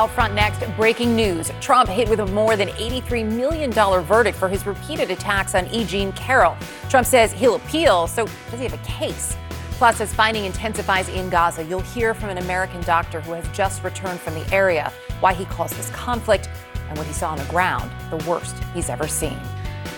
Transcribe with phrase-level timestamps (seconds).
[0.00, 1.52] Out front next, breaking news.
[1.60, 5.84] Trump hit with a more than $83 million verdict for his repeated attacks on E.
[5.84, 6.56] Jean Carroll.
[6.88, 9.36] Trump says he'll appeal, so does he have a case?
[9.72, 13.84] Plus, as fighting intensifies in Gaza, you'll hear from an American doctor who has just
[13.84, 14.90] returned from the area
[15.20, 16.48] why he calls this conflict
[16.88, 19.38] and what he saw on the ground the worst he's ever seen.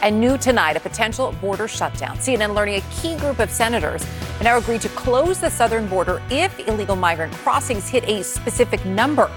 [0.02, 2.16] And new tonight, a potential border shutdown.
[2.16, 6.20] CNN learning a key group of senators have now agreed to close the southern border
[6.28, 9.30] if illegal migrant crossings hit a specific number.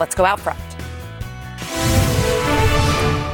[0.00, 0.58] Let's go out front.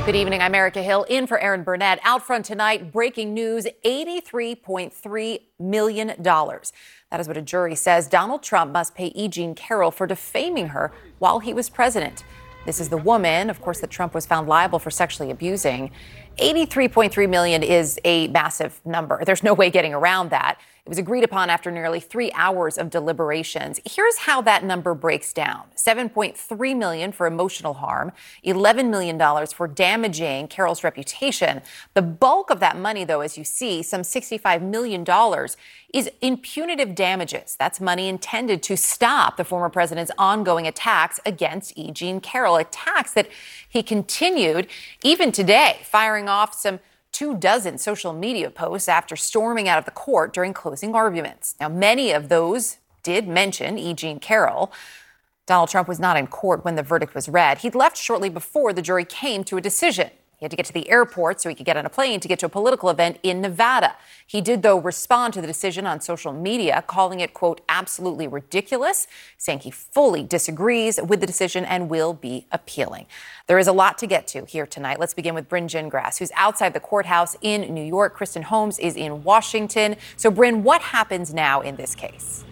[0.06, 0.42] Good evening.
[0.42, 1.98] I'm Erica Hill in for Erin Burnett.
[2.04, 6.14] Out front tonight, breaking news $83.3 million.
[6.22, 9.28] That is what a jury says Donald Trump must pay E.
[9.28, 12.22] Jean Carroll for defaming her while he was president.
[12.66, 15.90] This is the woman, of course, that Trump was found liable for sexually abusing.
[16.38, 19.22] 83.3 million is a massive number.
[19.24, 20.58] There's no way getting around that.
[20.86, 23.80] It was agreed upon after nearly three hours of deliberations.
[23.86, 28.12] Here's how that number breaks down 7.3 million for emotional harm,
[28.44, 31.62] $11 million for damaging Carroll's reputation.
[31.94, 35.06] The bulk of that money, though, as you see, some $65 million,
[35.94, 37.56] is in punitive damages.
[37.58, 41.92] That's money intended to stop the former president's ongoing attacks against E.
[41.92, 43.30] Jean Carroll, attacks that
[43.66, 44.66] he continued
[45.02, 46.80] even today, firing off some
[47.14, 51.54] two dozen social media posts after storming out of the court during closing arguments.
[51.60, 53.94] Now, many of those did mention E.
[53.94, 54.72] Jean Carroll.
[55.46, 57.58] Donald Trump was not in court when the verdict was read.
[57.58, 60.10] He'd left shortly before the jury came to a decision.
[60.38, 62.28] He had to get to the airport so he could get on a plane to
[62.28, 63.96] get to a political event in Nevada.
[64.26, 69.06] He did, though, respond to the decision on social media, calling it, quote, absolutely ridiculous,
[69.38, 73.06] saying he fully disagrees with the decision and will be appealing.
[73.46, 74.98] There is a lot to get to here tonight.
[74.98, 78.14] Let's begin with Brynn Gingras, who's outside the courthouse in New York.
[78.14, 79.96] Kristen Holmes is in Washington.
[80.16, 82.44] So, Brynn, what happens now in this case?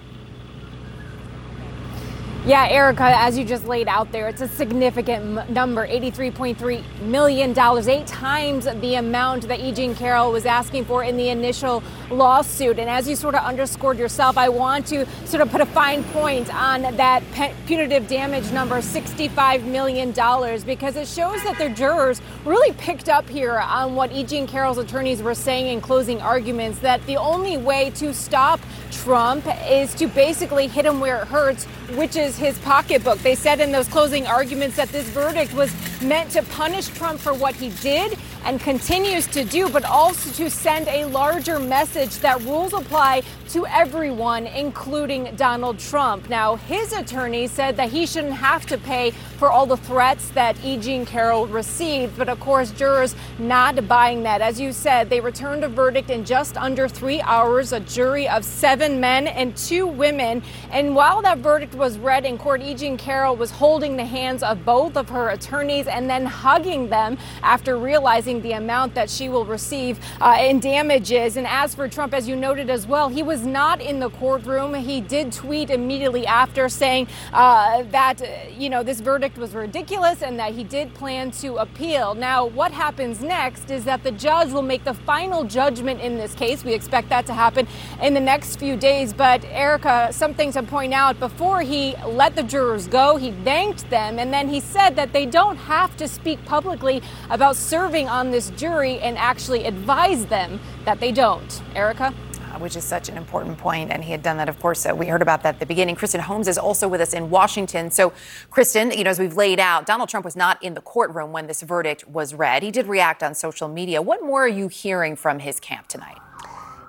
[2.44, 7.50] Yeah, Erica, as you just laid out there, it's a significant number $83.3 million,
[7.88, 9.70] eight times the amount that E.
[9.70, 12.81] Jean Carroll was asking for in the initial lawsuit.
[12.81, 16.02] And as you sort of underscored yourself, I want to sort of put a fine
[16.02, 17.22] point on that
[17.66, 23.60] punitive damage number $65 million because it shows that the jurors really picked up here
[23.60, 24.25] on what E.
[24.25, 28.58] Jean Carroll's attorneys were saying in closing arguments that the only way to stop
[28.91, 31.64] Trump is to basically hit him where it hurts,
[31.94, 33.19] which is his pocketbook.
[33.19, 35.72] They said in those closing arguments that this verdict was
[36.03, 40.50] meant to punish Trump for what he did and continues to do, but also to
[40.50, 46.28] send a larger message that rules apply to everyone, including Donald Trump.
[46.28, 50.56] Now, his attorney said that he shouldn't have to pay for all the threats that
[50.64, 50.76] E.
[50.76, 54.41] Jean Carroll received, but of course, jurors not buying that.
[54.41, 58.44] As you said, they returned a verdict in just under three hours, a jury of
[58.44, 60.43] seven men and two women.
[60.70, 62.75] And while that verdict was read in court, E.
[62.75, 67.19] Jean Carroll was holding the hands of both of her attorneys and then hugging them
[67.43, 71.37] after realizing the amount that she will receive uh, in damages.
[71.37, 74.75] And as for Trump, as you noted as well, he was not in the courtroom.
[74.75, 78.21] He did tweet immediately after saying uh, that,
[78.59, 82.15] you know, this verdict was ridiculous and that he did plan to appeal.
[82.15, 86.34] Now, what happens next is that the judge will make the final judgment in this
[86.34, 86.65] case.
[86.65, 87.66] We expect that to happen
[88.00, 89.12] in the next few days.
[89.12, 94.19] But, Erica, something to point out before he let the jurors go, he thanked them
[94.19, 98.50] and then he said that they don't have to speak publicly about serving on this
[98.50, 101.62] jury and actually advise them that they don't.
[101.75, 102.15] Erica?
[102.62, 103.91] which is such an important point.
[103.91, 104.87] And he had done that, of course.
[104.87, 105.97] Uh, we heard about that at the beginning.
[105.97, 107.91] Kristen Holmes is also with us in Washington.
[107.91, 108.12] So,
[108.50, 111.47] Kristen, you know, as we've laid out, Donald Trump was not in the courtroom when
[111.47, 112.62] this verdict was read.
[112.62, 114.00] He did react on social media.
[114.00, 116.19] What more are you hearing from his camp tonight?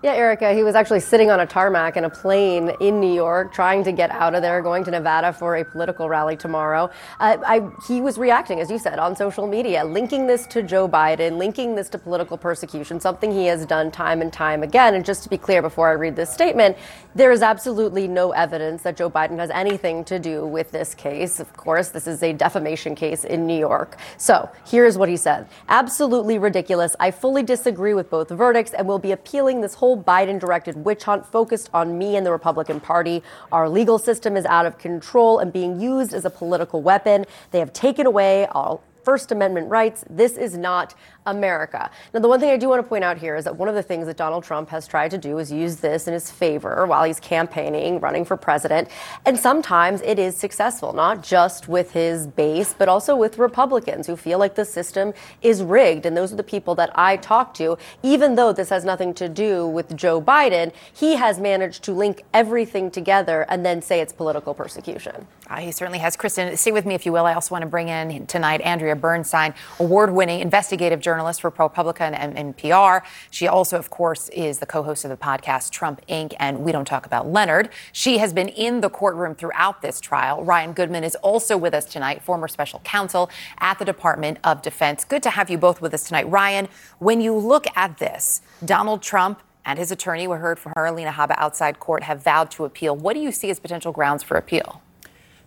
[0.03, 3.53] Yeah, Erica, he was actually sitting on a tarmac in a plane in New York,
[3.53, 6.91] trying to get out of there, going to Nevada for a political rally tomorrow.
[7.21, 10.89] Uh, I, he was reacting, as you said, on social media, linking this to Joe
[10.89, 14.93] Biden, linking this to political persecution, something he has done time and time again.
[14.93, 16.75] And just to be clear before I read this statement,
[17.15, 21.39] there is absolutely no evidence that Joe Biden has anything to do with this case.
[21.39, 23.95] Of course, this is a defamation case in New York.
[24.17, 26.93] So here's what he said Absolutely ridiculous.
[26.99, 31.03] I fully disagree with both verdicts and will be appealing this whole Biden directed witch
[31.03, 33.23] hunt focused on me and the Republican Party.
[33.51, 37.25] Our legal system is out of control and being used as a political weapon.
[37.51, 40.03] They have taken away all First Amendment rights.
[40.09, 40.95] This is not
[41.25, 41.89] America.
[42.13, 43.75] Now, the one thing I do want to point out here is that one of
[43.75, 46.85] the things that Donald Trump has tried to do is use this in his favor
[46.85, 48.89] while he's campaigning, running for president.
[49.25, 54.15] And sometimes it is successful, not just with his base, but also with Republicans who
[54.15, 56.05] feel like the system is rigged.
[56.05, 57.77] And those are the people that I talk to.
[58.01, 62.23] Even though this has nothing to do with Joe Biden, he has managed to link
[62.33, 65.27] everything together and then say it's political persecution.
[65.49, 66.15] Uh, he certainly has.
[66.15, 67.25] Kristen, stay with me if you will.
[67.25, 72.01] I also want to bring in tonight Andrea Bernstein, award winning investigative journalist for ProPublica
[72.01, 73.01] and NPR.
[73.31, 76.33] She also, of course, is the co host of the podcast Trump Inc.
[76.39, 77.69] and We Don't Talk About Leonard.
[77.91, 80.43] She has been in the courtroom throughout this trial.
[80.43, 83.29] Ryan Goodman is also with us tonight, former special counsel
[83.59, 85.03] at the Department of Defense.
[85.03, 86.29] Good to have you both with us tonight.
[86.29, 86.67] Ryan,
[86.99, 91.11] when you look at this, Donald Trump and his attorney, we heard from her, Alina
[91.11, 92.95] Habba, outside court, have vowed to appeal.
[92.95, 94.81] What do you see as potential grounds for appeal?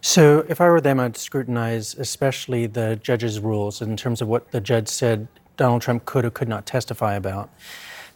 [0.01, 4.53] So, if I were them, I'd scrutinize especially the judge's rules in terms of what
[4.53, 5.27] the judge said
[5.57, 7.51] Donald Trump could or could not testify about.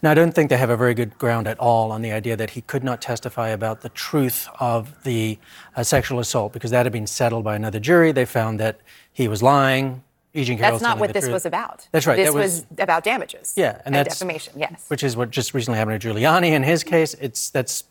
[0.02, 2.34] Now, I don't think they have a very good ground at all on the idea
[2.36, 5.38] that he could not testify about the truth of the
[5.76, 8.10] uh, sexual assault because that had been settled by another jury.
[8.10, 8.80] They found that
[9.12, 10.02] he was lying.
[10.32, 10.44] E.
[10.44, 11.32] Jean That's not what this truth.
[11.32, 11.88] was about.
[11.90, 12.16] That's right.
[12.16, 13.52] This that was, was, about damages.
[13.56, 14.54] Yeah, and, and that's defamation.
[14.56, 16.52] Yes, which is what just recently happened to Giuliani.
[16.52, 17.82] In his case, it's that's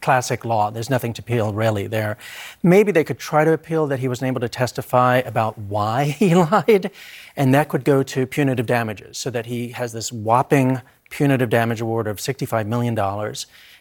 [0.00, 0.70] classic law.
[0.70, 2.16] There's nothing to appeal really there.
[2.62, 6.34] Maybe they could try to appeal that he wasn't able to testify about why he
[6.34, 6.90] lied,
[7.36, 10.80] and that could go to punitive damages, so that he has this whopping
[11.10, 12.98] punitive damage award of $65 million.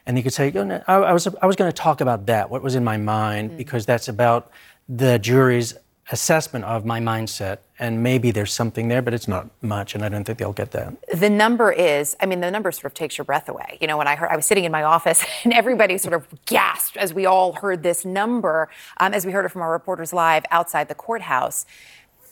[0.06, 2.64] And he could say, oh, I was, I was going to talk about that, what
[2.64, 3.58] was in my mind, mm.
[3.58, 4.50] because that's about
[4.88, 5.74] the jury's
[6.12, 10.10] assessment of my mindset and maybe there's something there but it's not much and i
[10.10, 10.94] don't think they'll get that.
[11.14, 13.78] The number is i mean the number sort of takes your breath away.
[13.82, 16.28] You know when i heard i was sitting in my office and everybody sort of
[16.46, 20.14] gasped as we all heard this number um, as we heard it from our reporters
[20.14, 21.66] live outside the courthouse.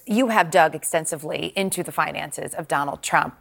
[0.07, 3.35] You have dug extensively into the finances of donald trump.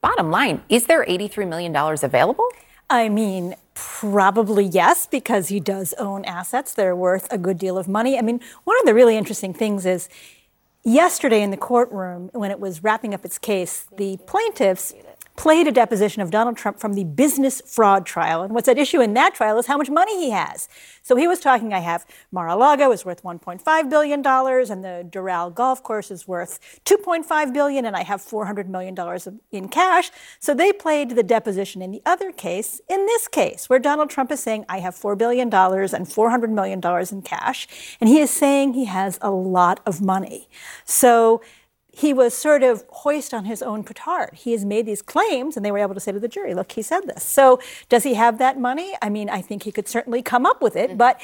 [0.00, 2.48] Bottom line is there $83 million available
[2.90, 7.78] I mean, probably yes, because he does own assets that are worth a good deal
[7.78, 8.18] of money.
[8.18, 10.08] I mean, one of the really interesting things is
[10.84, 14.92] yesterday in the courtroom, when it was wrapping up its case, the plaintiffs
[15.36, 18.42] played a deposition of Donald Trump from the business fraud trial.
[18.42, 20.68] And what's at issue in that trial is how much money he has.
[21.02, 25.82] So he was talking, I have Mar-a-Lago is worth $1.5 billion and the Doral golf
[25.82, 28.96] course is worth 2.5 billion and I have $400 million
[29.50, 30.10] in cash.
[30.38, 34.30] So they played the deposition in the other case, in this case, where Donald Trump
[34.30, 36.80] is saying, I have $4 billion and $400 million
[37.10, 37.96] in cash.
[38.00, 40.48] And he is saying he has a lot of money.
[40.84, 41.42] So
[41.92, 44.30] he was sort of hoist on his own petard.
[44.32, 46.72] He has made these claims, and they were able to say to the jury, look,
[46.72, 47.22] he said this.
[47.22, 47.60] So
[47.90, 48.94] does he have that money?
[49.02, 50.98] I mean, I think he could certainly come up with it, mm-hmm.
[50.98, 51.20] but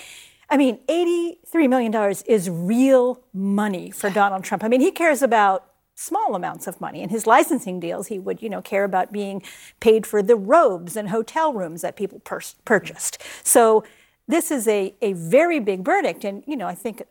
[0.51, 4.63] I mean, $83 million is real money for Donald Trump.
[4.63, 7.03] I mean, he cares about small amounts of money.
[7.03, 9.43] In his licensing deals, he would, you know, care about being
[9.81, 13.21] paid for the robes and hotel rooms that people pur- purchased.
[13.43, 13.85] So
[14.29, 16.25] this is a, a very big verdict.
[16.25, 17.03] And, you know, I think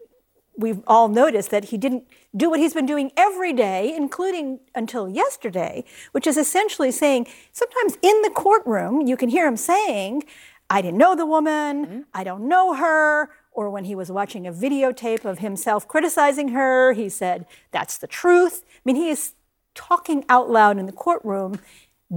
[0.57, 2.05] we've all noticed that he didn't
[2.35, 7.97] do what he's been doing every day, including until yesterday, which is essentially saying sometimes
[8.01, 10.23] in the courtroom, you can hear him saying,
[10.69, 11.99] I didn't know the woman, mm-hmm.
[12.13, 13.29] I don't know her.
[13.51, 18.05] Or when he was watching a videotape of himself criticizing her, he said, That's the
[18.05, 18.63] truth.
[18.67, 19.33] I mean, he is
[19.73, 21.59] talking out loud in the courtroom,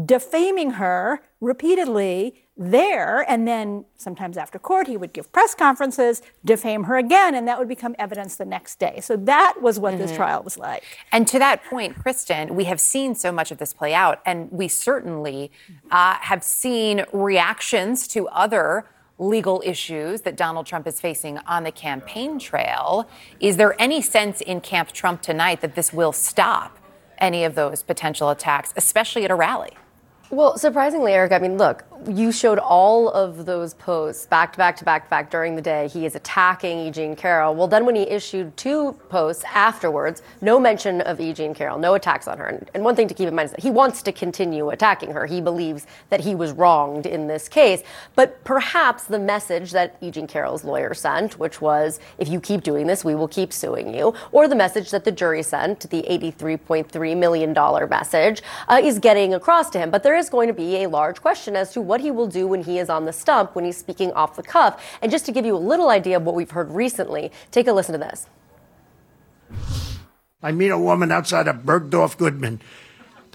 [0.04, 3.24] defaming her repeatedly there.
[3.28, 7.58] And then sometimes after court, he would give press conferences, defame her again, and that
[7.58, 9.00] would become evidence the next day.
[9.00, 10.02] So that was what mm-hmm.
[10.02, 10.84] this trial was like.
[11.10, 14.52] And to that point, Kristen, we have seen so much of this play out, and
[14.52, 15.50] we certainly
[15.90, 18.84] uh, have seen reactions to other
[19.18, 23.08] legal issues that Donald Trump is facing on the campaign trail.
[23.38, 26.78] Is there any sense in Camp Trump tonight that this will stop
[27.18, 29.72] any of those potential attacks, especially at a rally?
[30.30, 34.76] Well, surprisingly, Eric, I mean, look, you showed all of those posts back to back
[34.76, 35.88] to back to back during the day.
[35.88, 36.90] He is attacking E.
[36.92, 37.54] Jean Carroll.
[37.54, 41.32] Well, then when he issued two posts afterwards, no mention of E.
[41.32, 42.46] Jean Carroll, no attacks on her.
[42.72, 45.26] And, one thing to keep in mind is that he wants to continue attacking her.
[45.26, 47.82] He believes that he was wronged in this case.
[48.14, 50.10] But perhaps the message that E.
[50.10, 53.92] Jean Carroll's lawyer sent, which was, if you keep doing this, we will keep suing
[53.92, 59.34] you, or the message that the jury sent, the $83.3 million message, uh, is getting
[59.34, 59.90] across to him.
[59.90, 62.46] But there is going to be a large question as to what he will do
[62.46, 64.80] when he is on the stump, when he's speaking off the cuff.
[65.02, 67.72] And just to give you a little idea of what we've heard recently, take a
[67.72, 68.28] listen to this.
[70.42, 72.62] I meet a woman outside of Bergdorf Goodman.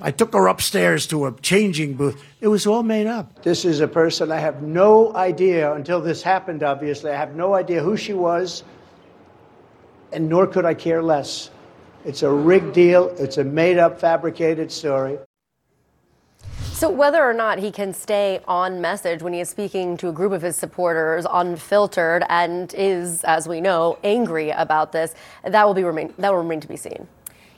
[0.01, 2.21] I took her upstairs to a changing booth.
[2.41, 3.43] It was all made up.
[3.43, 7.11] This is a person I have no idea until this happened, obviously.
[7.11, 8.63] I have no idea who she was,
[10.11, 11.49] and nor could I care less.
[12.03, 13.09] It's a rigged deal.
[13.17, 15.17] It's a made up, fabricated story.
[16.75, 20.12] So, whether or not he can stay on message when he is speaking to a
[20.12, 25.15] group of his supporters, unfiltered, and is, as we know, angry about this,
[25.46, 27.08] that will be remain that will remain to be seen.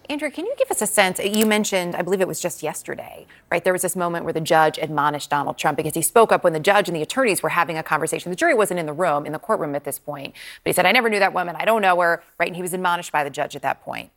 [0.08, 1.18] Andrea, can you give us a sense?
[1.18, 3.64] You mentioned, I believe it was just yesterday, right?
[3.64, 6.54] There was this moment where the judge admonished Donald Trump because he spoke up when
[6.54, 8.30] the judge and the attorneys were having a conversation.
[8.30, 10.86] The jury wasn't in the room, in the courtroom at this point, but he said,
[10.86, 11.56] I never knew that woman.
[11.58, 12.50] I don't know her, right?
[12.50, 14.12] And he was admonished by the judge at that point.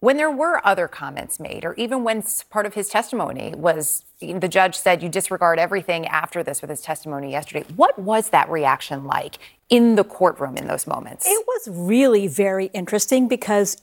[0.00, 4.48] When there were other comments made, or even when part of his testimony was the
[4.48, 9.04] judge said you disregard everything after this with his testimony yesterday, what was that reaction
[9.04, 9.38] like
[9.68, 11.26] in the courtroom in those moments?
[11.26, 13.82] It was really very interesting because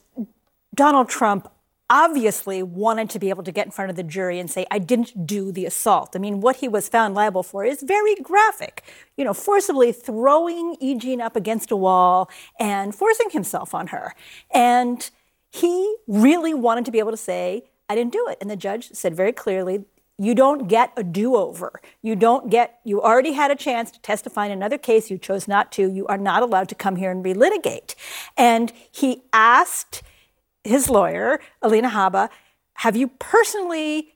[0.73, 1.51] Donald Trump
[1.89, 4.79] obviously wanted to be able to get in front of the jury and say, I
[4.79, 6.15] didn't do the assault.
[6.15, 8.83] I mean, what he was found liable for is very graphic.
[9.17, 10.95] You know, forcibly throwing E.
[10.95, 12.29] Jean up against a wall
[12.59, 14.15] and forcing himself on her.
[14.51, 15.09] And
[15.55, 18.37] he really wanted to be able to say, I didn't do it.
[18.41, 19.85] And the judge said very clearly,
[20.17, 21.79] you don't get a do-over.
[22.01, 25.09] You don't get, you already had a chance to testify in another case.
[25.09, 25.89] You chose not to.
[25.89, 27.95] You are not allowed to come here and relitigate.
[28.35, 30.03] And he asked
[30.65, 32.29] his lawyer, Alina Habba,
[32.79, 34.14] have you personally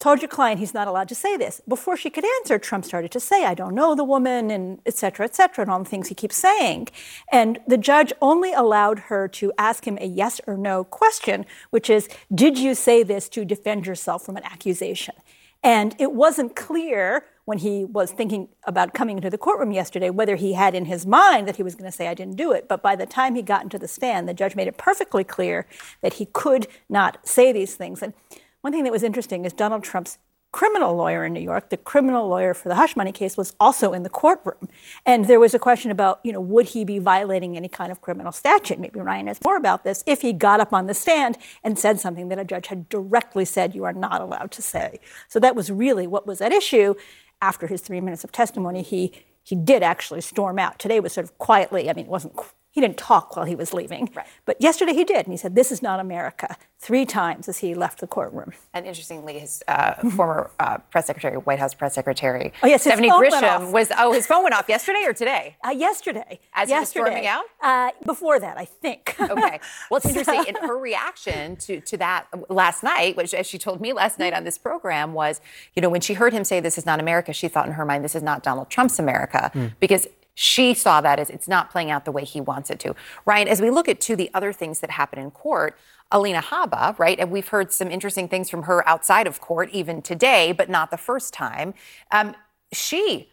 [0.00, 1.60] told your client he's not allowed to say this.
[1.68, 4.96] Before she could answer, Trump started to say, I don't know the woman, and et
[4.96, 6.88] cetera, et cetera, and all the things he keeps saying.
[7.30, 11.90] And the judge only allowed her to ask him a yes or no question, which
[11.90, 15.14] is, Did you say this to defend yourself from an accusation?
[15.62, 20.36] And it wasn't clear when he was thinking about coming into the courtroom yesterday whether
[20.36, 22.68] he had in his mind that he was going to say, I didn't do it.
[22.68, 25.66] But by the time he got into the stand, the judge made it perfectly clear
[26.00, 28.02] that he could not say these things.
[28.02, 28.14] And
[28.62, 30.18] one thing that was interesting is Donald Trump's
[30.52, 33.92] criminal lawyer in New York, the criminal lawyer for the hush money case, was also
[33.92, 34.68] in the courtroom.
[35.06, 38.00] And there was a question about, you know, would he be violating any kind of
[38.00, 38.80] criminal statute?
[38.80, 42.00] Maybe Ryan has more about this if he got up on the stand and said
[42.00, 44.98] something that a judge had directly said you are not allowed to say.
[45.28, 46.94] So that was really what was at issue.
[47.42, 49.12] After his three minutes of testimony, he
[49.42, 50.78] he did actually storm out.
[50.78, 51.88] Today was sort of quietly.
[51.88, 52.36] I mean, it wasn't
[52.72, 54.10] he didn't talk while he was leaving.
[54.14, 54.26] Right.
[54.44, 55.26] But yesterday he did.
[55.26, 58.52] And he said, This is not America, three times as he left the courtroom.
[58.72, 63.10] And interestingly, his uh, former uh, press secretary, White House press secretary, Oh, yes, Stephanie
[63.10, 65.56] Grisham, was, oh, his phone went off yesterday or today?
[65.66, 66.38] Uh, yesterday.
[66.54, 67.44] As he was storming out?
[67.60, 69.16] Uh, before that, I think.
[69.18, 69.60] Okay.
[69.90, 70.44] Well, it's interesting.
[70.46, 74.32] And her reaction to, to that last night, which, as she told me last night
[74.32, 75.40] on this program, was,
[75.74, 77.84] you know, when she heard him say, This is not America, she thought in her
[77.84, 79.50] mind, This is not Donald Trump's America.
[79.80, 82.94] Because she saw that as it's not playing out the way he wants it to.
[83.26, 85.76] Ryan, as we look at two the other things that happen in court,
[86.12, 87.18] Alina Habba, right?
[87.18, 90.90] And we've heard some interesting things from her outside of court, even today, but not
[90.90, 91.74] the first time.
[92.10, 92.34] Um,
[92.72, 93.28] she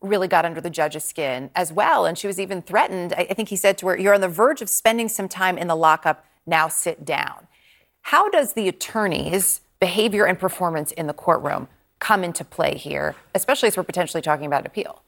[0.00, 2.06] really got under the judge's skin as well.
[2.06, 3.12] And she was even threatened.
[3.14, 5.68] I think he said to her, You're on the verge of spending some time in
[5.68, 6.24] the lockup.
[6.46, 7.46] Now sit down.
[8.02, 11.68] How does the attorney's behavior and performance in the courtroom
[11.98, 15.02] come into play here, especially as we're potentially talking about appeal?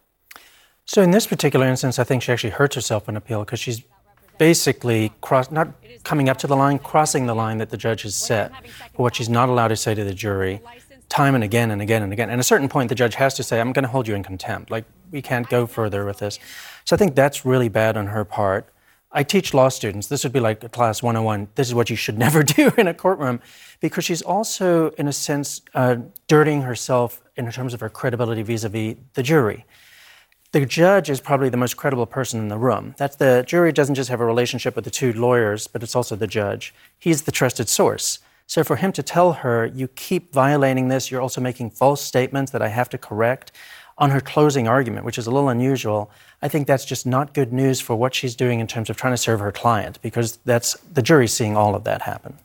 [0.91, 3.85] So in this particular instance, I think she actually hurts herself in appeal because she's
[4.39, 5.69] basically cross, not
[6.03, 8.51] coming up to the line, crossing the line that the judge has set
[8.97, 10.61] for what she's not allowed to say to the jury,
[11.09, 12.29] time and again and again and again.
[12.29, 14.17] And at a certain point, the judge has to say, "I'm going to hold you
[14.17, 14.73] in contempt.
[14.73, 16.41] Like we can't go further with this."
[16.85, 18.69] So I think that's really bad on her part.
[19.13, 20.09] I teach law students.
[20.09, 21.51] This would be like a class 101.
[21.55, 23.39] This is what you should never do in a courtroom,
[23.79, 28.97] because she's also, in a sense, uh, dirtying herself in terms of her credibility vis-a-vis
[29.15, 29.67] the jury
[30.53, 32.95] the judge is probably the most credible person in the room.
[32.99, 36.17] That's the jury doesn't just have a relationship with the two lawyers, but it's also
[36.17, 36.75] the judge.
[36.99, 38.19] He's the trusted source.
[38.47, 42.51] So for him to tell her, you keep violating this, you're also making false statements
[42.51, 43.53] that I have to correct
[43.97, 46.11] on her closing argument, which is a little unusual,
[46.43, 49.13] I think that's just not good news for what she's doing in terms of trying
[49.13, 52.39] to serve her client, because that's the jury seeing all of that happen.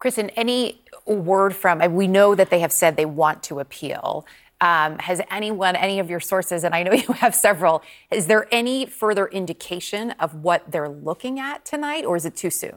[0.00, 4.26] Kristen, any word from, we know that they have said they want to appeal.
[4.60, 8.48] Um, has anyone, any of your sources, and I know you have several, is there
[8.50, 12.76] any further indication of what they're looking at tonight, or is it too soon?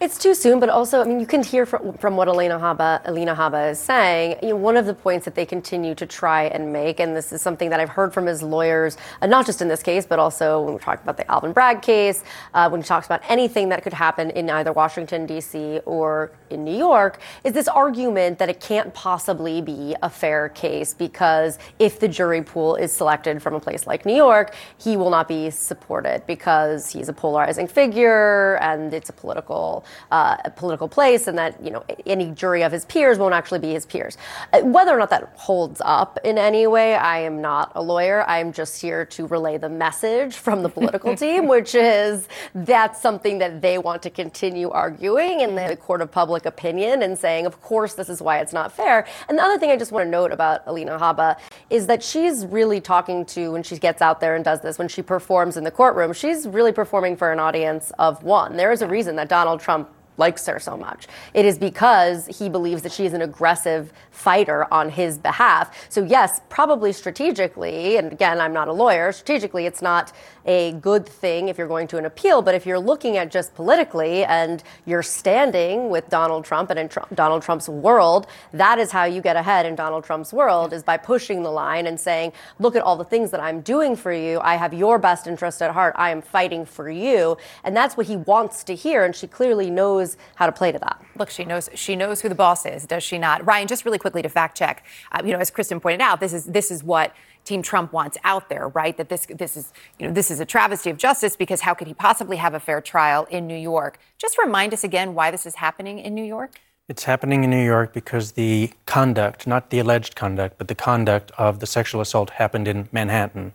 [0.00, 3.00] It's too soon, but also, I mean, you can hear from, from what Elena Habba,
[3.06, 4.36] Alina Habba is saying.
[4.42, 7.32] You know, one of the points that they continue to try and make, and this
[7.32, 10.18] is something that I've heard from his lawyers, uh, not just in this case, but
[10.18, 12.24] also when we talk about the Alvin Bragg case,
[12.54, 15.78] uh, when he talks about anything that could happen in either Washington, D.C.
[15.86, 20.92] or in New York, is this argument that it can't possibly be a fair case
[20.92, 25.10] because if the jury pool is selected from a place like New York, he will
[25.10, 30.88] not be supported because he's a polarizing figure and it's a political political uh, political
[30.88, 34.16] place, and that you know any jury of his peers won't actually be his peers.
[34.52, 38.24] Uh, whether or not that holds up in any way, I am not a lawyer.
[38.28, 43.00] I am just here to relay the message from the political team, which is that's
[43.00, 47.46] something that they want to continue arguing in the court of public opinion and saying,
[47.46, 49.06] of course, this is why it's not fair.
[49.28, 51.36] And the other thing I just want to note about Alina Habba
[51.70, 54.88] is that she's really talking to when she gets out there and does this, when
[54.88, 58.56] she performs in the courtroom, she's really performing for an audience of one.
[58.56, 59.73] There is a reason that Donald Trump
[60.16, 61.06] likes her so much.
[61.32, 65.86] It is because he believes that she is an aggressive fighter on his behalf.
[65.90, 70.12] So, yes, probably strategically, and again, I'm not a lawyer, strategically, it's not
[70.46, 72.42] a good thing if you're going to an appeal.
[72.42, 76.88] But if you're looking at just politically and you're standing with Donald Trump and in
[76.88, 80.82] Trump, Donald Trump's world, that is how you get ahead in Donald Trump's world is
[80.82, 84.12] by pushing the line and saying, look at all the things that I'm doing for
[84.12, 84.38] you.
[84.40, 85.94] I have your best interest at heart.
[85.96, 87.38] I am fighting for you.
[87.64, 89.04] And that's what he wants to hear.
[89.04, 90.03] And she clearly knows
[90.36, 91.00] how to play to that.
[91.16, 93.44] Look, she knows she knows who the boss is, does she not?
[93.46, 96.32] Ryan, just really quickly to fact check, uh, you know, as Kristen pointed out, this
[96.32, 97.12] is this is what
[97.44, 98.96] Team Trump wants out there, right?
[98.96, 101.86] That this this is you know this is a travesty of justice because how could
[101.86, 103.98] he possibly have a fair trial in New York?
[104.18, 106.60] Just remind us again why this is happening in New York.
[106.86, 111.32] It's happening in New York because the conduct, not the alleged conduct, but the conduct
[111.38, 113.54] of the sexual assault happened in Manhattan.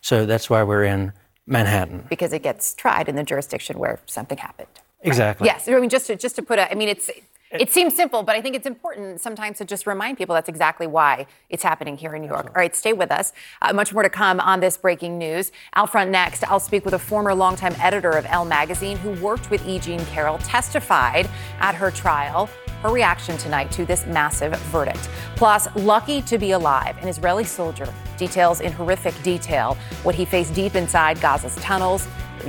[0.00, 1.12] So that's why we're in
[1.44, 2.06] Manhattan.
[2.08, 4.68] Because it gets tried in the jurisdiction where something happened.
[5.02, 5.46] Exactly.
[5.46, 5.68] Yes.
[5.68, 7.10] I mean, just to, just to put a, I mean, it's
[7.50, 10.86] it seems simple, but I think it's important sometimes to just remind people that's exactly
[10.86, 12.46] why it's happening here in New York.
[12.48, 13.32] All right, stay with us.
[13.62, 15.50] Uh, much more to come on this breaking news.
[15.74, 19.50] Out front next, I'll speak with a former longtime editor of Elle magazine who worked
[19.50, 19.78] with E.
[19.78, 21.28] Jean Carroll, testified
[21.60, 22.50] at her trial.
[22.82, 25.08] Her reaction tonight to this massive verdict.
[25.34, 30.54] Plus, lucky to be alive, an Israeli soldier details in horrific detail what he faced
[30.54, 32.06] deep inside Gaza's tunnels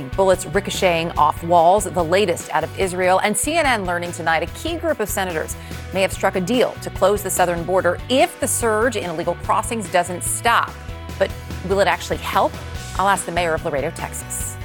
[0.08, 3.20] bullets ricocheting off walls, the latest out of Israel.
[3.20, 5.54] And CNN learning tonight a key group of senators
[5.94, 9.34] may have struck a deal to close the southern border if the surge in illegal
[9.36, 10.72] crossings doesn't stop.
[11.18, 11.30] But
[11.68, 12.52] will it actually help?
[12.96, 14.56] I'll ask the mayor of Laredo, Texas.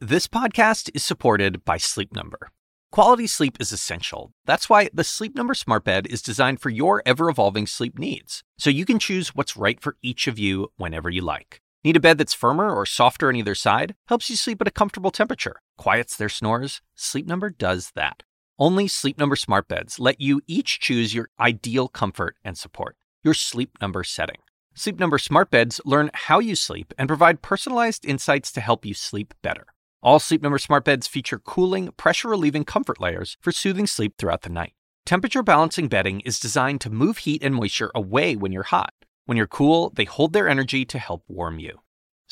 [0.00, 2.50] This podcast is supported by Sleep Number.
[2.92, 4.32] Quality sleep is essential.
[4.44, 8.44] That's why the Sleep Number Smart Bed is designed for your ever evolving sleep needs,
[8.58, 11.61] so you can choose what's right for each of you whenever you like.
[11.84, 13.96] Need a bed that's firmer or softer on either side?
[14.06, 16.80] Helps you sleep at a comfortable temperature, quiets their snores?
[16.94, 18.22] Sleep Number does that.
[18.56, 23.34] Only Sleep Number smart beds let you each choose your ideal comfort and support, your
[23.34, 24.36] Sleep Number setting.
[24.74, 28.94] Sleep Number smart beds learn how you sleep and provide personalized insights to help you
[28.94, 29.66] sleep better.
[30.04, 34.42] All Sleep Number smart beds feature cooling, pressure relieving comfort layers for soothing sleep throughout
[34.42, 34.74] the night.
[35.04, 39.36] Temperature balancing bedding is designed to move heat and moisture away when you're hot when
[39.36, 41.81] you're cool, they hold their energy to help warm you.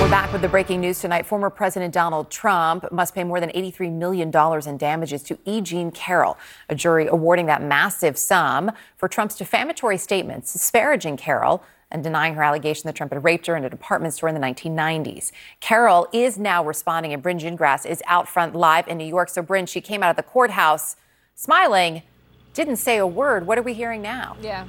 [0.00, 1.26] We're back with the breaking news tonight.
[1.26, 4.32] Former President Donald Trump must pay more than $83 million
[4.66, 5.60] in damages to E.
[5.60, 6.36] Jean Carroll,
[6.68, 12.42] a jury awarding that massive sum for Trump's defamatory statements disparaging Carroll and denying her
[12.42, 15.30] allegation that Trump had raped her in a department store in the 1990s.
[15.60, 19.28] Carroll is now responding, and Brynn Gingras is out front live in New York.
[19.28, 20.96] So, Brynn, she came out of the courthouse
[21.34, 22.02] smiling,
[22.54, 23.46] didn't say a word.
[23.46, 24.36] What are we hearing now?
[24.40, 24.66] Yeah.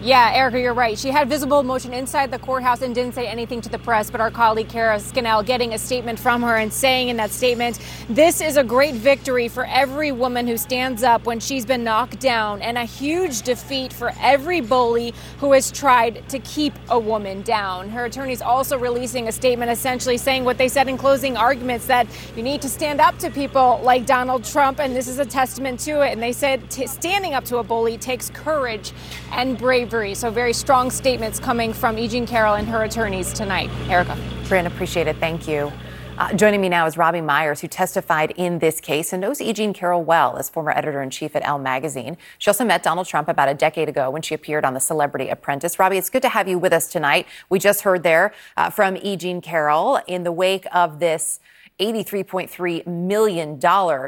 [0.00, 0.96] Yeah, Erica, you're right.
[0.96, 4.12] She had visible motion inside the courthouse and didn't say anything to the press.
[4.12, 7.80] But our colleague Kara Scannell getting a statement from her and saying in that statement,
[8.08, 12.20] this is a great victory for every woman who stands up when she's been knocked
[12.20, 17.42] down, and a huge defeat for every bully who has tried to keep a woman
[17.42, 17.88] down.
[17.88, 22.06] Her attorneys also releasing a statement essentially saying what they said in closing arguments that
[22.36, 25.80] you need to stand up to people like Donald Trump, and this is a testament
[25.80, 26.12] to it.
[26.12, 28.92] And they said standing up to a bully takes courage
[29.32, 32.08] and bravery So, very strong statements coming from E.
[32.08, 33.70] Jean Carroll and her attorneys tonight.
[33.88, 34.18] Erica.
[34.44, 35.16] Brynn, appreciate it.
[35.16, 35.72] Thank you.
[36.18, 39.52] Uh, joining me now is Robbie Myers, who testified in this case and knows E.
[39.54, 42.18] Jean Carroll well as former editor in chief at Elle magazine.
[42.36, 45.28] She also met Donald Trump about a decade ago when she appeared on The Celebrity
[45.30, 45.78] Apprentice.
[45.78, 47.26] Robbie, it's good to have you with us tonight.
[47.48, 49.16] We just heard there uh, from E.
[49.16, 51.40] Jean Carroll in the wake of this
[51.80, 53.58] $83.3 million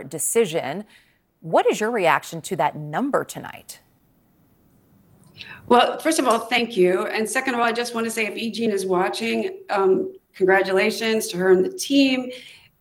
[0.09, 0.85] decision.
[1.40, 3.80] What is your reaction to that number tonight?
[5.70, 7.06] Well, first of all, thank you.
[7.06, 8.50] And second of all, I just want to say if E.
[8.50, 12.33] Jean is watching, um, congratulations to her and the team.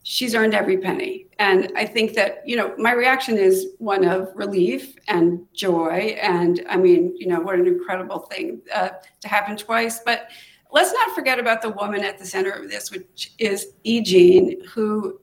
[0.04, 1.28] she's earned every penny.
[1.38, 6.18] And I think that, you know, my reaction is one of relief and joy.
[6.22, 8.90] And I mean, you know, what an incredible thing uh,
[9.22, 10.00] to happen twice.
[10.00, 10.30] But
[10.72, 14.02] let's not forget about the woman at the center of this, which is E.
[14.02, 15.20] Jean, who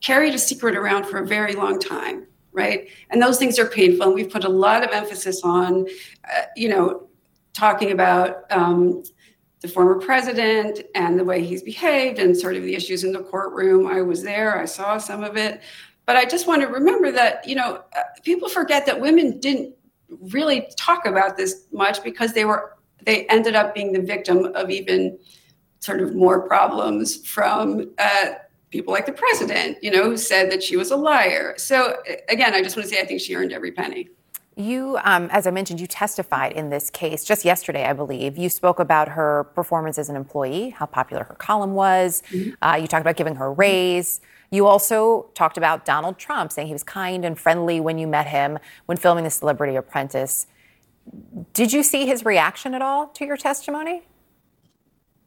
[0.00, 2.88] carried a secret around for a very long time, right?
[3.10, 4.06] And those things are painful.
[4.06, 5.86] And we've put a lot of emphasis on,
[6.32, 7.07] uh, you know,
[7.58, 9.02] talking about um,
[9.60, 13.22] the former president and the way he's behaved and sort of the issues in the
[13.22, 13.86] courtroom.
[13.88, 15.60] I was there, I saw some of it.
[16.06, 19.74] But I just want to remember that, you know, uh, people forget that women didn't
[20.32, 24.70] really talk about this much because they were they ended up being the victim of
[24.70, 25.18] even
[25.80, 28.26] sort of more problems from uh,
[28.70, 31.54] people like the president, you know, who said that she was a liar.
[31.58, 31.96] So
[32.28, 34.08] again, I just want to say I think she earned every penny.
[34.58, 38.36] You, um, as I mentioned, you testified in this case just yesterday, I believe.
[38.36, 42.24] You spoke about her performance as an employee, how popular her column was.
[42.32, 42.50] Mm-hmm.
[42.60, 44.20] Uh, you talked about giving her a raise.
[44.50, 48.26] You also talked about Donald Trump, saying he was kind and friendly when you met
[48.26, 50.48] him when filming The Celebrity Apprentice.
[51.52, 54.08] Did you see his reaction at all to your testimony?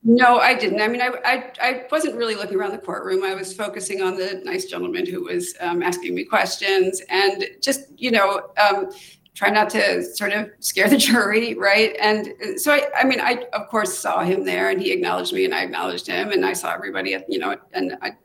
[0.04, 0.82] No, I didn't.
[0.82, 3.24] I mean, I, I, I, wasn't really looking around the courtroom.
[3.24, 7.84] I was focusing on the nice gentleman who was um, asking me questions and just,
[7.98, 8.90] you know, um,
[9.34, 11.96] try not to sort of scare the jury, right?
[12.00, 15.46] And so I, I mean, I of course saw him there, and he acknowledged me,
[15.46, 18.16] and I acknowledged him, and I saw everybody, you know, and I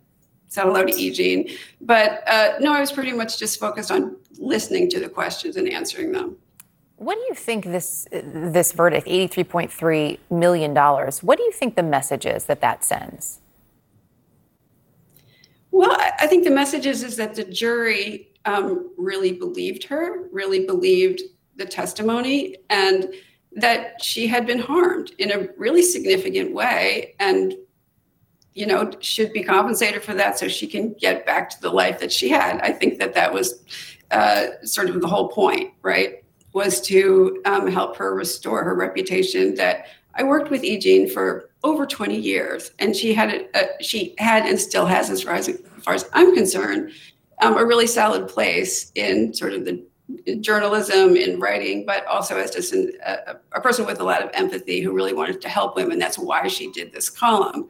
[0.48, 1.48] said hello to Eugene.
[1.80, 5.68] But uh, no, I was pretty much just focused on listening to the questions and
[5.68, 6.36] answering them.
[6.96, 11.22] What do you think this this verdict, eighty three point three million dollars?
[11.22, 13.40] What do you think the message is that that sends?
[15.70, 20.64] Well, I think the message is, is that the jury um, really believed her, really
[20.64, 21.22] believed
[21.56, 23.12] the testimony, and
[23.56, 27.54] that she had been harmed in a really significant way and
[28.52, 31.98] you know should be compensated for that so she can get back to the life
[31.98, 33.64] that she had i think that that was
[34.12, 39.54] uh, sort of the whole point right was to um, help her restore her reputation
[39.54, 41.08] that i worked with e.
[41.08, 45.22] for over 20 years and she had a, a, she had and still has as
[45.22, 46.92] far as, as far as i'm concerned
[47.42, 49.84] um, a really solid place in sort of the
[50.40, 54.30] journalism in writing, but also as just an, a, a, person with a lot of
[54.34, 55.98] empathy who really wanted to help women.
[55.98, 57.68] That's why she did this column.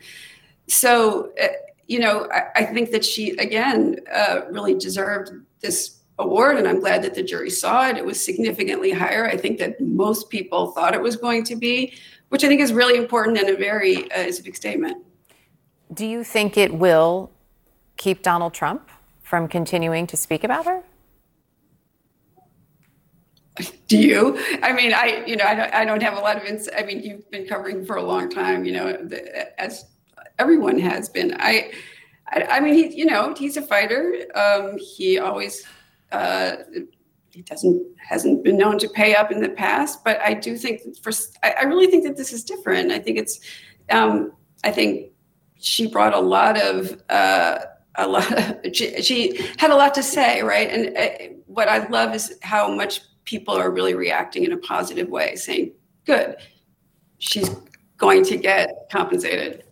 [0.68, 1.48] So, uh,
[1.86, 6.80] you know, I, I, think that she, again, uh, really deserved this award, and I'm
[6.80, 7.96] glad that the jury saw it.
[7.96, 9.26] It was significantly higher.
[9.26, 11.94] I think that most people thought it was going to be,
[12.28, 15.02] which I think is really important and a very uh, is a big statement.
[15.94, 17.30] Do you think it will
[17.96, 18.90] keep Donald Trump
[19.26, 20.84] from continuing to speak about her?
[23.88, 24.38] Do you?
[24.62, 26.74] I mean, I you know I don't, I don't have a lot of insight.
[26.78, 29.86] I mean, you've been covering for a long time, you know, the, as
[30.38, 31.34] everyone has been.
[31.40, 31.72] I,
[32.28, 34.26] I, I mean, he you know he's a fighter.
[34.34, 35.66] Um, he always
[36.12, 36.56] uh,
[37.30, 40.82] he doesn't hasn't been known to pay up in the past, but I do think
[41.02, 41.10] for
[41.42, 42.92] I, I really think that this is different.
[42.92, 43.40] I think it's
[43.90, 45.10] um, I think
[45.58, 47.02] she brought a lot of.
[47.08, 47.58] Uh,
[47.98, 48.24] a lot
[48.74, 52.72] she, she, had a lot to say right and uh, what i love is how
[52.72, 55.72] much people are really reacting in a positive way saying
[56.04, 56.36] good
[57.18, 57.50] she's
[57.96, 59.64] going to get compensated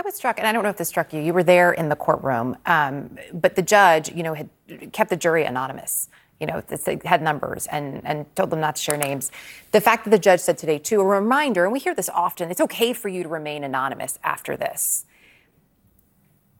[0.00, 1.20] I was struck, and I don't know if this struck you.
[1.20, 4.48] You were there in the courtroom, um, but the judge, you know, had
[4.92, 6.08] kept the jury anonymous.
[6.40, 6.62] You know,
[7.04, 9.30] had numbers and and told them not to share names.
[9.72, 12.50] The fact that the judge said today, too, a reminder, and we hear this often.
[12.50, 15.04] It's okay for you to remain anonymous after this.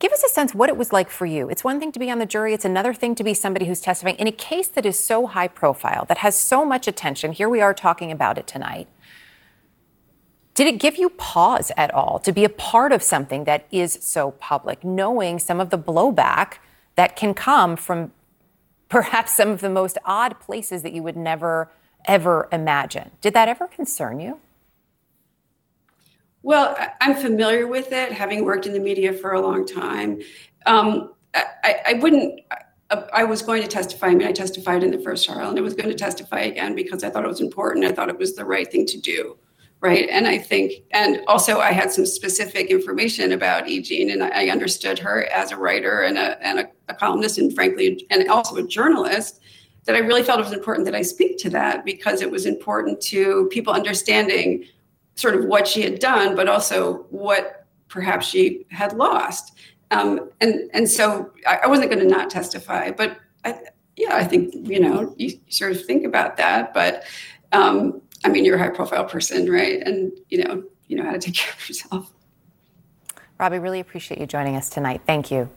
[0.00, 1.50] Give us a sense what it was like for you.
[1.50, 3.82] It's one thing to be on the jury, it's another thing to be somebody who's
[3.82, 7.32] testifying in a case that is so high profile, that has so much attention.
[7.32, 8.88] Here we are talking about it tonight.
[10.54, 13.98] Did it give you pause at all to be a part of something that is
[14.00, 16.54] so public, knowing some of the blowback
[16.96, 18.12] that can come from
[18.88, 21.70] perhaps some of the most odd places that you would never,
[22.06, 23.10] ever imagine?
[23.20, 24.40] Did that ever concern you?
[26.42, 30.20] Well, I'm familiar with it, having worked in the media for a long time.
[30.66, 32.40] Um, I, I, wouldn't.
[32.90, 34.08] I was going to testify.
[34.08, 36.74] I mean, I testified in the first trial, and I was going to testify again
[36.74, 37.84] because I thought it was important.
[37.84, 39.36] I thought it was the right thing to do,
[39.80, 40.08] right?
[40.10, 43.82] And I think, and also, I had some specific information about E.
[43.82, 47.54] Jean, and I understood her as a writer and a and a, a columnist, and
[47.54, 49.40] frankly, and also a journalist.
[49.84, 52.44] That I really felt it was important that I speak to that because it was
[52.44, 54.66] important to people understanding
[55.20, 59.58] sort of what she had done, but also what perhaps she had lost.
[59.90, 63.58] Um, and and so I, I wasn't going to not testify, but I,
[63.96, 66.72] yeah, I think you know you sort of think about that.
[66.72, 67.04] But
[67.52, 69.82] um, I mean, you're a high profile person, right?
[69.82, 72.12] And you know you know how to take care of yourself.
[73.38, 75.02] Robbie, really appreciate you joining us tonight.
[75.06, 75.48] Thank you.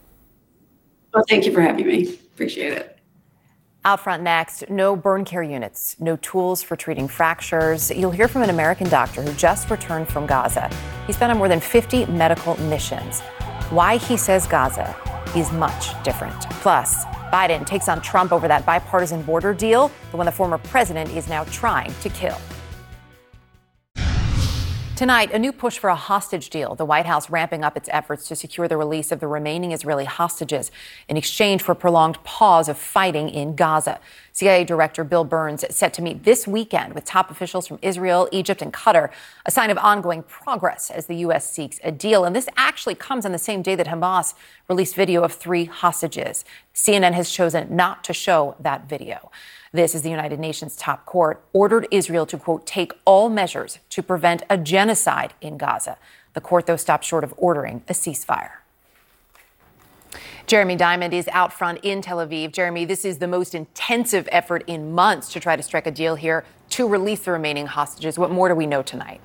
[1.12, 2.14] Well, thank you for having me.
[2.34, 2.93] Appreciate it.
[3.86, 7.90] Out front next, no burn care units, no tools for treating fractures.
[7.90, 10.70] You'll hear from an American doctor who just returned from Gaza.
[11.06, 13.20] He's been on more than 50 medical missions.
[13.68, 14.96] Why he says Gaza
[15.36, 16.48] is much different.
[16.62, 21.10] Plus, Biden takes on Trump over that bipartisan border deal, the one the former president
[21.10, 22.38] is now trying to kill.
[24.96, 26.76] Tonight, a new push for a hostage deal.
[26.76, 30.04] The White House ramping up its efforts to secure the release of the remaining Israeli
[30.04, 30.70] hostages
[31.08, 33.98] in exchange for a prolonged pause of fighting in Gaza.
[34.30, 38.62] CIA Director Bill Burns set to meet this weekend with top officials from Israel, Egypt,
[38.62, 39.10] and Qatar,
[39.44, 41.50] a sign of ongoing progress as the U.S.
[41.50, 42.24] seeks a deal.
[42.24, 44.34] And this actually comes on the same day that Hamas
[44.68, 46.44] released video of three hostages.
[46.72, 49.32] CNN has chosen not to show that video.
[49.74, 54.04] This is the United Nations top court ordered Israel to, quote, take all measures to
[54.04, 55.98] prevent a genocide in Gaza.
[56.34, 58.58] The court, though, stopped short of ordering a ceasefire.
[60.46, 62.52] Jeremy Diamond is out front in Tel Aviv.
[62.52, 66.14] Jeremy, this is the most intensive effort in months to try to strike a deal
[66.14, 68.16] here to release the remaining hostages.
[68.16, 69.20] What more do we know tonight?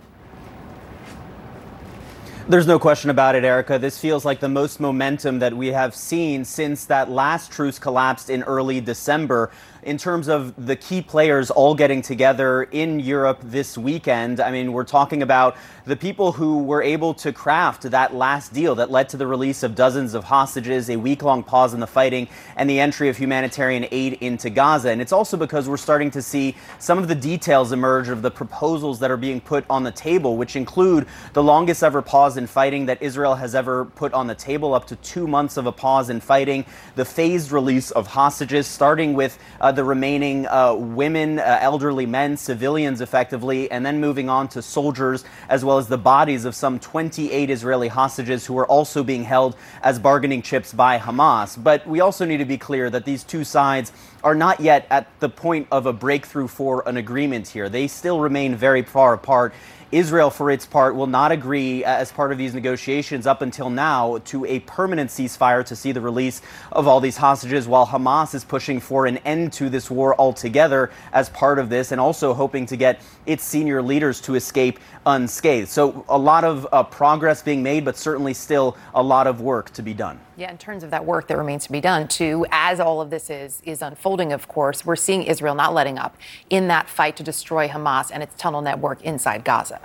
[2.49, 3.77] There's no question about it, Erica.
[3.77, 8.31] This feels like the most momentum that we have seen since that last truce collapsed
[8.31, 9.51] in early December
[9.83, 14.39] in terms of the key players all getting together in Europe this weekend.
[14.39, 18.75] I mean, we're talking about the people who were able to craft that last deal
[18.75, 21.87] that led to the release of dozens of hostages, a week long pause in the
[21.87, 24.89] fighting, and the entry of humanitarian aid into Gaza.
[24.89, 28.31] And it's also because we're starting to see some of the details emerge of the
[28.31, 32.45] proposals that are being put on the table, which include the longest ever pause in
[32.45, 35.71] fighting that Israel has ever put on the table, up to two months of a
[35.71, 36.65] pause in fighting,
[36.95, 42.37] the phased release of hostages, starting with uh, the remaining uh, women, uh, elderly men,
[42.37, 46.79] civilians effectively, and then moving on to soldiers, as well as the bodies of some
[46.79, 51.61] 28 Israeli hostages who are also being held as bargaining chips by Hamas.
[51.61, 53.91] But we also need to be clear that these two sides
[54.23, 57.69] are not yet at the point of a breakthrough for an agreement here.
[57.69, 59.53] They still remain very far apart.
[59.91, 63.69] Israel, for its part, will not agree uh, as part of these negotiations up until
[63.69, 68.35] now to a permanent ceasefire to see the release of all these hostages, while Hamas
[68.35, 72.33] is pushing for an end to this war altogether as part of this and also
[72.33, 75.69] hoping to get its senior leaders to escape unscathed.
[75.69, 79.71] So, a lot of uh, progress being made, but certainly still a lot of work
[79.71, 80.19] to be done.
[80.39, 83.09] Yeah, in terms of that work that remains to be done, too, as all of
[83.09, 86.15] this is is unfolding, of course, we're seeing Israel not letting up
[86.49, 89.81] in that fight to destroy Hamas and its tunnel network inside Gaza.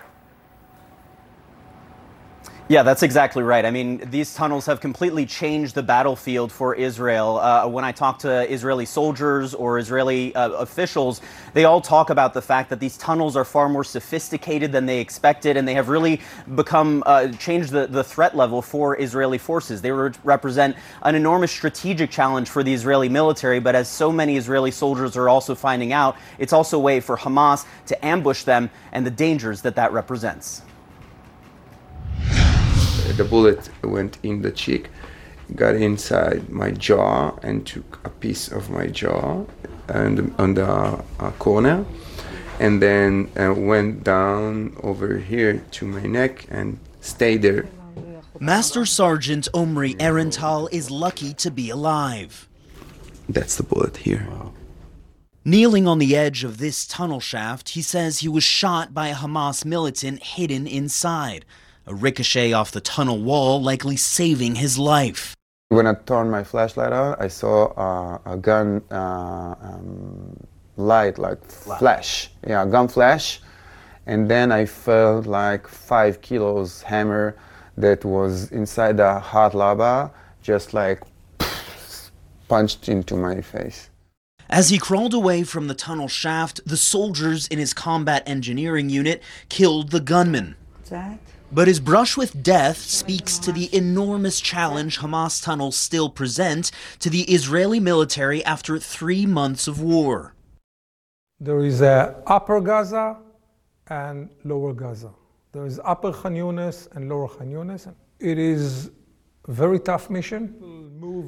[2.66, 3.66] Yeah, that's exactly right.
[3.66, 7.36] I mean, these tunnels have completely changed the battlefield for Israel.
[7.36, 11.20] Uh, when I talk to Israeli soldiers or Israeli uh, officials,
[11.52, 14.98] they all talk about the fact that these tunnels are far more sophisticated than they
[14.98, 16.22] expected, and they have really
[16.54, 19.82] become uh, changed the, the threat level for Israeli forces.
[19.82, 24.38] They re- represent an enormous strategic challenge for the Israeli military, but as so many
[24.38, 28.70] Israeli soldiers are also finding out, it's also a way for Hamas to ambush them
[28.92, 30.62] and the dangers that that represents
[33.12, 34.88] the bullet went in the cheek,
[35.54, 39.44] got inside my jaw and took a piece of my jaw
[39.88, 41.84] and on the uh, corner,
[42.58, 47.66] and then uh, went down over here to my neck and stayed there.
[48.40, 52.48] Master Sergeant Omri Erental is lucky to be alive.
[53.28, 54.26] That's the bullet here.
[55.44, 59.14] Kneeling on the edge of this tunnel shaft, he says he was shot by a
[59.14, 61.44] Hamas militant hidden inside
[61.86, 65.34] a ricochet off the tunnel wall likely saving his life.
[65.68, 70.36] When I turned my flashlight on, I saw uh, a gun uh, um,
[70.76, 72.30] light, like flash.
[72.46, 73.40] Yeah, gun flash.
[74.06, 77.36] And then I felt like five kilos hammer
[77.76, 81.02] that was inside the hot lava, just like
[82.48, 83.90] punched into my face.
[84.50, 89.22] As he crawled away from the tunnel shaft, the soldiers in his combat engineering unit
[89.48, 90.54] killed the gunman.
[90.90, 91.18] That
[91.52, 97.10] but his brush with death speaks to the enormous challenge Hamas tunnels still present to
[97.10, 100.34] the Israeli military after three months of war.
[101.40, 103.18] There is a upper Gaza
[103.88, 105.10] and lower Gaza.
[105.52, 107.92] There is upper Khan Yunis and lower Khan Yunis.
[108.18, 108.90] It is
[109.48, 110.54] very tough mission.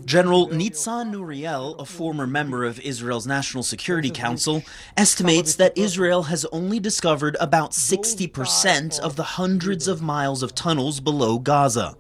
[0.05, 4.63] General Nitzan Nuriel, a former member of Israel's National Security Council,
[4.97, 11.01] estimates that Israel has only discovered about 60% of the hundreds of miles of tunnels
[11.01, 11.95] below Gaza.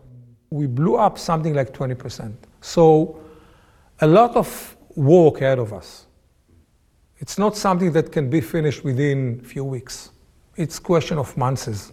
[0.51, 2.33] We blew up something like 20%.
[2.61, 3.21] So,
[4.01, 6.07] a lot of work ahead of us.
[7.19, 10.11] It's not something that can be finished within a few weeks.
[10.57, 11.93] It's a question of months.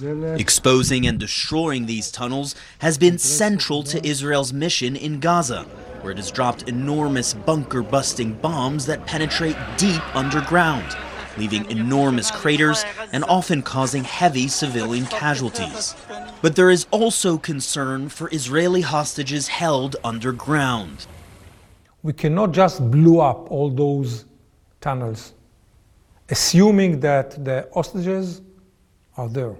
[0.00, 5.66] Exposing and destroying these tunnels has been central to Israel's mission in Gaza.
[6.02, 10.96] where it has dropped enormous bunker busting bombs that penetrate deep underground,
[11.38, 15.94] leaving enormous craters and often causing heavy civilian casualties.
[16.42, 21.06] But there is also concern for Israeli hostages held underground.
[22.02, 24.24] We cannot just blow up all those
[24.80, 25.34] tunnels,
[26.28, 28.42] assuming that the hostages
[29.16, 29.54] are there,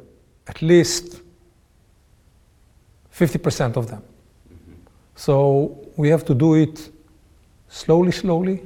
[0.46, 1.22] at least
[3.14, 4.02] 50% of them.
[5.14, 6.90] So we have to do it
[7.68, 8.62] slowly, slowly.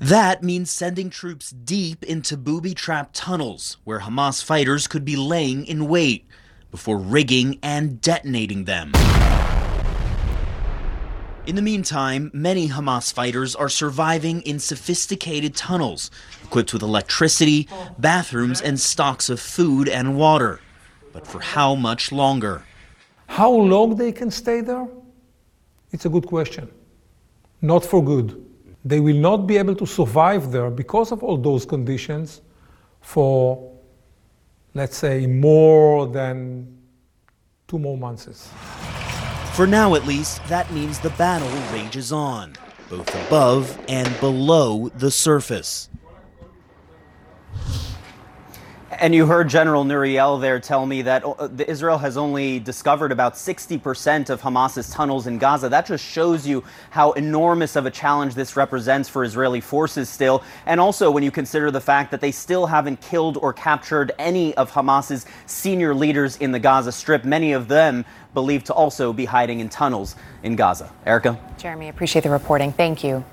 [0.00, 5.64] That means sending troops deep into booby trapped tunnels where Hamas fighters could be laying
[5.66, 6.26] in wait
[6.70, 8.92] before rigging and detonating them.
[11.46, 16.10] In the meantime, many Hamas fighters are surviving in sophisticated tunnels,
[16.42, 17.68] equipped with electricity,
[17.98, 20.60] bathrooms, and stocks of food and water.
[21.14, 22.64] But for how much longer?
[23.28, 24.88] How long they can stay there?
[25.92, 26.68] It's a good question.
[27.62, 28.44] Not for good.
[28.84, 32.42] They will not be able to survive there because of all those conditions
[33.00, 33.72] for,
[34.74, 36.76] let's say, more than
[37.68, 38.50] two more months.
[39.52, 42.54] For now, at least, that means the battle rages on,
[42.90, 45.88] both above and below the surface.
[49.00, 53.34] And you heard General Nuriel there tell me that uh, Israel has only discovered about
[53.34, 55.68] 60% of Hamas's tunnels in Gaza.
[55.68, 60.42] That just shows you how enormous of a challenge this represents for Israeli forces still.
[60.66, 64.54] And also when you consider the fact that they still haven't killed or captured any
[64.56, 68.04] of Hamas's senior leaders in the Gaza Strip, many of them
[68.34, 70.92] believed to also be hiding in tunnels in Gaza.
[71.06, 71.38] Erica?
[71.58, 72.72] Jeremy, appreciate the reporting.
[72.72, 73.24] Thank you.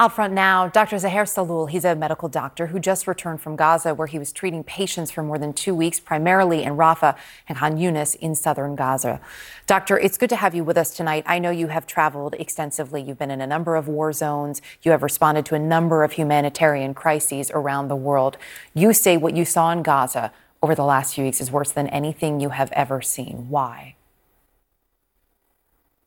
[0.00, 0.94] Out front now, Dr.
[0.94, 1.68] Zaher Sahloul.
[1.68, 5.24] He's a medical doctor who just returned from Gaza, where he was treating patients for
[5.24, 7.16] more than two weeks, primarily in Rafah
[7.48, 9.20] and Khan Yunis in southern Gaza.
[9.66, 11.24] Doctor, it's good to have you with us tonight.
[11.26, 13.02] I know you have traveled extensively.
[13.02, 14.62] You've been in a number of war zones.
[14.82, 18.36] You have responded to a number of humanitarian crises around the world.
[18.74, 20.30] You say what you saw in Gaza
[20.62, 23.48] over the last few weeks is worse than anything you have ever seen.
[23.48, 23.96] Why?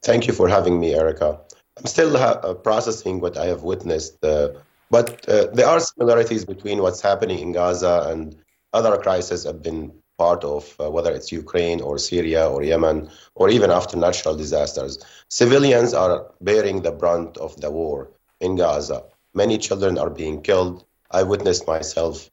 [0.02, 1.42] Thank you for having me, Erica.
[1.78, 4.50] I'm still uh, processing what I have witnessed, uh,
[4.90, 8.36] but uh, there are similarities between what's happening in Gaza and
[8.74, 13.50] other crises I've been part of, uh, whether it's Ukraine or Syria or Yemen, or
[13.50, 15.00] even after natural disasters.
[15.30, 18.10] Civilians are bearing the brunt of the war
[18.42, 19.04] in Gaza.
[19.34, 20.84] Many children are being killed.
[21.10, 22.30] I witnessed myself,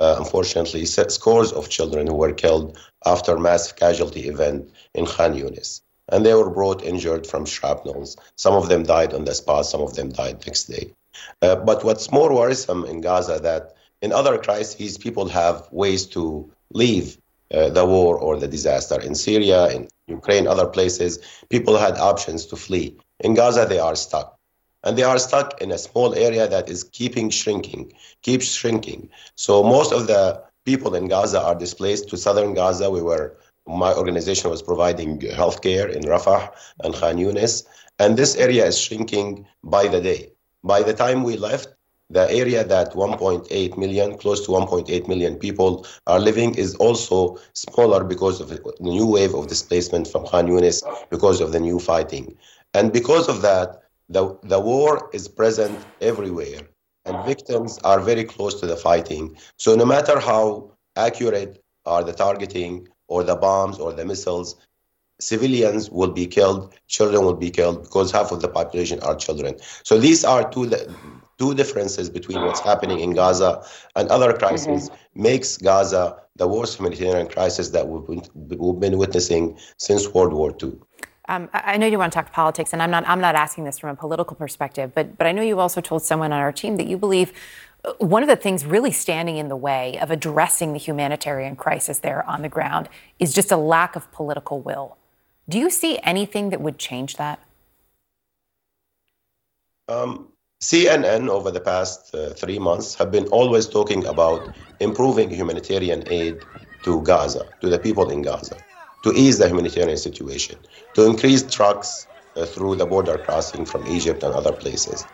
[0.00, 2.76] uh, unfortunately, scores of children who were killed
[3.06, 8.16] after a massive casualty event in Khan Yunis and they were brought injured from shrapnels.
[8.36, 10.94] Some of them died on the spot, some of them died next day.
[11.42, 16.50] Uh, but what's more worrisome in Gaza that in other crises, people have ways to
[16.72, 17.18] leave
[17.52, 19.00] uh, the war or the disaster.
[19.00, 21.18] In Syria, in Ukraine, other places,
[21.48, 22.96] people had options to flee.
[23.20, 24.38] In Gaza, they are stuck.
[24.82, 27.92] And they are stuck in a small area that is keeping shrinking,
[28.22, 29.10] keeps shrinking.
[29.34, 32.90] So most of the people in Gaza are displaced to southern Gaza.
[32.90, 33.36] We were
[33.70, 36.50] my organization was providing healthcare in Rafah
[36.84, 37.64] and Khan Yunis,
[37.98, 40.32] and this area is shrinking by the day.
[40.64, 41.68] By the time we left,
[42.10, 48.02] the area that 1.8 million, close to 1.8 million people are living is also smaller
[48.02, 52.36] because of the new wave of displacement from Khan Yunis, because of the new fighting.
[52.74, 56.62] And because of that, the, the war is present everywhere,
[57.04, 59.36] and victims are very close to the fighting.
[59.56, 64.56] So no matter how accurate are the targeting or the bombs or the missiles,
[65.20, 69.56] civilians will be killed, children will be killed because half of the population are children.
[69.82, 70.64] So these are two
[71.38, 73.64] two differences between what's happening in Gaza
[73.96, 75.22] and other crises mm-hmm.
[75.22, 76.04] makes Gaza
[76.36, 78.22] the worst humanitarian crisis that we've been,
[78.58, 80.72] we've been witnessing since World War II.
[81.28, 83.04] Um, I know you want to talk politics, and I'm not.
[83.06, 86.02] I'm not asking this from a political perspective, but but I know you also told
[86.02, 87.32] someone on our team that you believe
[87.98, 92.28] one of the things really standing in the way of addressing the humanitarian crisis there
[92.28, 92.88] on the ground
[93.18, 94.96] is just a lack of political will.
[95.48, 97.40] Do you see anything that would change that?
[99.88, 100.28] Um,
[100.62, 106.38] CNN over the past uh, three months have been always talking about improving humanitarian aid
[106.84, 108.56] to Gaza, to the people in Gaza,
[109.02, 110.58] to ease the humanitarian situation,
[110.94, 115.04] to increase trucks uh, through the border crossing from Egypt and other places.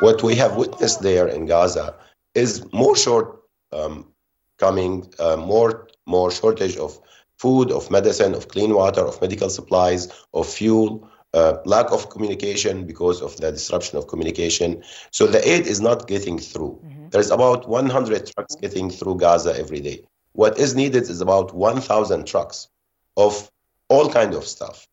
[0.00, 1.94] What we have witnessed there in Gaza
[2.34, 3.42] is more short
[3.72, 4.12] um,
[4.58, 6.98] coming, uh, more more shortage of
[7.38, 12.86] food, of medicine, of clean water, of medical supplies, of fuel, uh, lack of communication
[12.86, 14.82] because of the disruption of communication.
[15.10, 16.80] So the aid is not getting through.
[16.84, 17.08] Mm-hmm.
[17.10, 20.04] There's about 100 trucks getting through Gaza every day.
[20.32, 22.68] What is needed is about 1,000 trucks
[23.16, 23.50] of
[23.88, 24.86] all kind of stuff.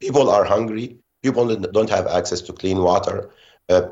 [0.00, 0.96] People are hungry.
[1.22, 3.30] People don't have access to clean water.
[3.68, 3.82] Uh,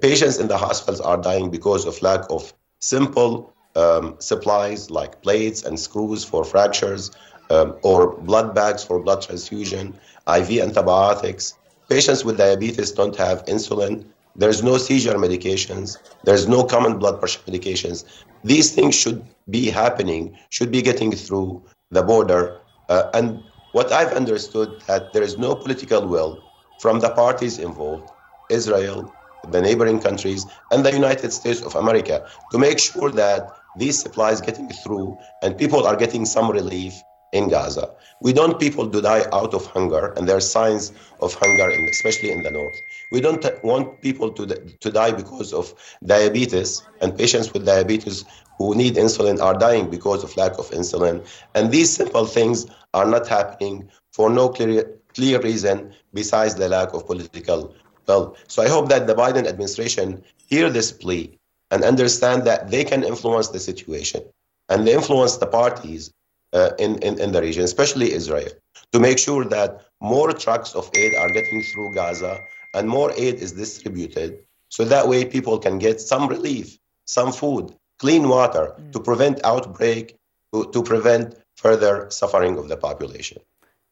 [0.00, 5.62] patients in the hospitals are dying because of lack of simple um, supplies like plates
[5.64, 7.10] and screws for fractures
[7.50, 9.94] um, or blood bags for blood transfusion,
[10.28, 11.54] IV antibiotics.
[11.88, 14.04] Patients with diabetes don't have insulin.
[14.36, 15.98] There's no seizure medications.
[16.24, 18.04] There's no common blood pressure medications.
[18.42, 22.60] These things should be happening, should be getting through the border.
[22.88, 26.42] Uh, and what I've understood that there is no political will
[26.80, 28.10] from the parties involved,
[28.50, 29.13] Israel,
[29.50, 34.40] the neighboring countries, and the United States of America, to make sure that these supplies
[34.40, 36.94] getting through and people are getting some relief
[37.34, 37.90] in Gaza.
[38.20, 41.88] We don't people to die out of hunger, and there are signs of hunger, in,
[41.90, 42.76] especially in the north.
[43.10, 45.74] We don't want people to, to die because of
[46.06, 48.24] diabetes, and patients with diabetes
[48.58, 51.26] who need insulin are dying because of lack of insulin.
[51.56, 56.94] And these simple things are not happening for no clear, clear reason besides the lack
[56.94, 57.74] of political
[58.06, 58.36] will.
[58.48, 61.38] So I hope that the Biden administration hear this plea
[61.70, 64.22] and understand that they can influence the situation
[64.68, 66.12] and they influence the parties
[66.52, 68.50] uh, in, in, in the region, especially Israel,
[68.92, 72.38] to make sure that more trucks of aid are getting through Gaza
[72.74, 74.38] and more aid is distributed
[74.68, 78.92] so that way people can get some relief, some food, clean water mm.
[78.92, 80.16] to prevent outbreak,
[80.52, 83.40] to, to prevent further suffering of the population.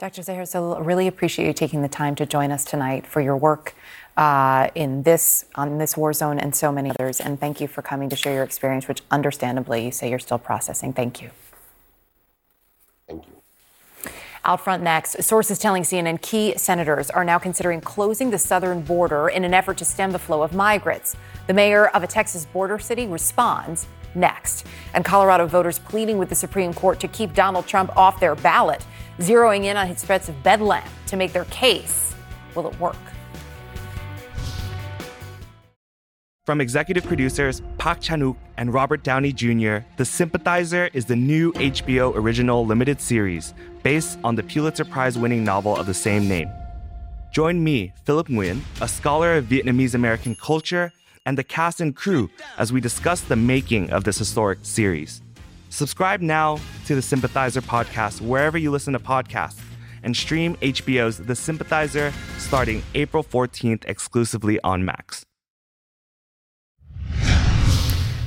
[0.03, 0.23] Dr.
[0.23, 3.73] Zaher, so really appreciate you taking the time to join us tonight for your work
[4.17, 7.21] uh, in this on this war zone and so many others.
[7.21, 10.41] And thank you for coming to share your experience, which understandably you say you're still
[10.41, 10.93] processing.
[10.93, 11.31] Thank you.
[13.07, 14.13] Thank you.
[14.45, 19.29] Out front next, sources telling CNN key senators are now considering closing the southern border
[19.29, 21.15] in an effort to stem the flow of migrants.
[21.47, 24.67] The mayor of a Texas border city responds next.
[24.95, 28.85] And Colorado voters pleading with the Supreme Court to keep Donald Trump off their ballot,
[29.23, 32.15] zeroing in on his threats of bedlam to make their case.
[32.55, 32.97] Will it work?
[36.45, 42.17] From executive producers Park Chan-wook and Robert Downey Jr., The Sympathizer is the new HBO
[42.17, 43.55] original limited series
[43.85, 46.51] based on the Pulitzer Prize-winning novel of the same name.
[47.33, 50.93] Join me, Philip Nguyen, a scholar of Vietnamese American culture,
[51.25, 55.23] and the cast and crew as we discuss the making of this historic series.
[55.73, 59.59] Subscribe now to the Sympathizer podcast wherever you listen to podcasts
[60.03, 65.25] and stream HBO's The Sympathizer starting April 14th exclusively on Max.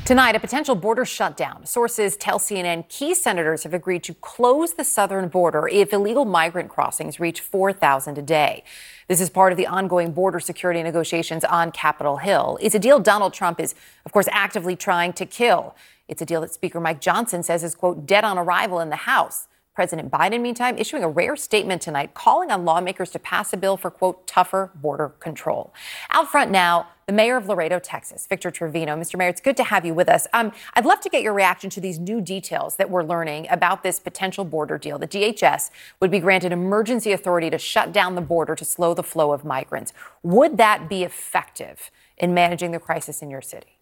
[0.06, 1.66] Tonight, a potential border shutdown.
[1.68, 6.70] Sources tell CNN key senators have agreed to close the southern border if illegal migrant
[6.70, 8.64] crossings reach 4,000 a day.
[9.08, 12.58] This is part of the ongoing border security negotiations on Capitol Hill.
[12.62, 13.76] It's a deal Donald Trump is,
[14.06, 15.76] of course, actively trying to kill.
[16.08, 18.96] It's a deal that Speaker Mike Johnson says is, quote, dead on arrival in the
[18.96, 19.48] House.
[19.76, 23.76] President Biden, meantime, issuing a rare statement tonight calling on lawmakers to pass a bill
[23.76, 25.74] for, quote, tougher border control.
[26.12, 28.96] Out front now, the mayor of Laredo, Texas, Victor Trevino.
[28.96, 29.18] Mr.
[29.18, 30.28] Mayor, it's good to have you with us.
[30.34, 33.84] Um, I'd love to get your reaction to these new details that we're learning about
[33.84, 34.98] this potential border deal.
[34.98, 39.04] The DHS would be granted emergency authority to shut down the border to slow the
[39.04, 39.92] flow of migrants.
[40.24, 43.75] Would that be effective in managing the crisis in your city?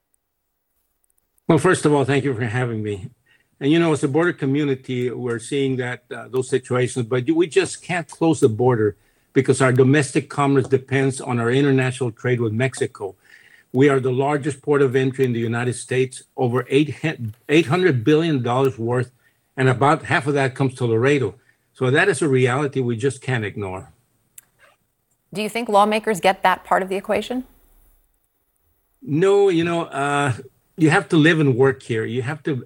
[1.48, 3.10] Well, first of all, thank you for having me.
[3.60, 7.48] And you know, as a border community, we're seeing that uh, those situations, but we
[7.48, 8.96] just can't close the border
[9.34, 13.16] because our domestic commerce depends on our international trade with Mexico.
[13.74, 18.44] We are the largest port of entry in the United States, over $800 billion
[18.78, 19.12] worth,
[19.58, 21.36] and about half of that comes to Laredo.
[21.74, 23.92] So that is a reality we just can't ignore.
[25.34, 27.46] Do you think lawmakers get that part of the equation?
[29.02, 30.34] No, you know, uh,
[30.78, 32.06] you have to live and work here.
[32.06, 32.66] You have to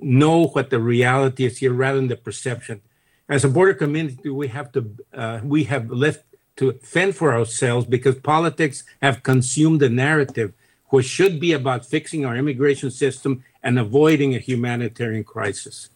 [0.00, 2.80] know what the reality is here rather than the perception.
[3.28, 6.24] As a border community, we have to uh, we have left
[6.56, 10.52] to fend for ourselves because politics have consumed the narrative,
[10.88, 15.88] which should be about fixing our immigration system and avoiding a humanitarian crisis.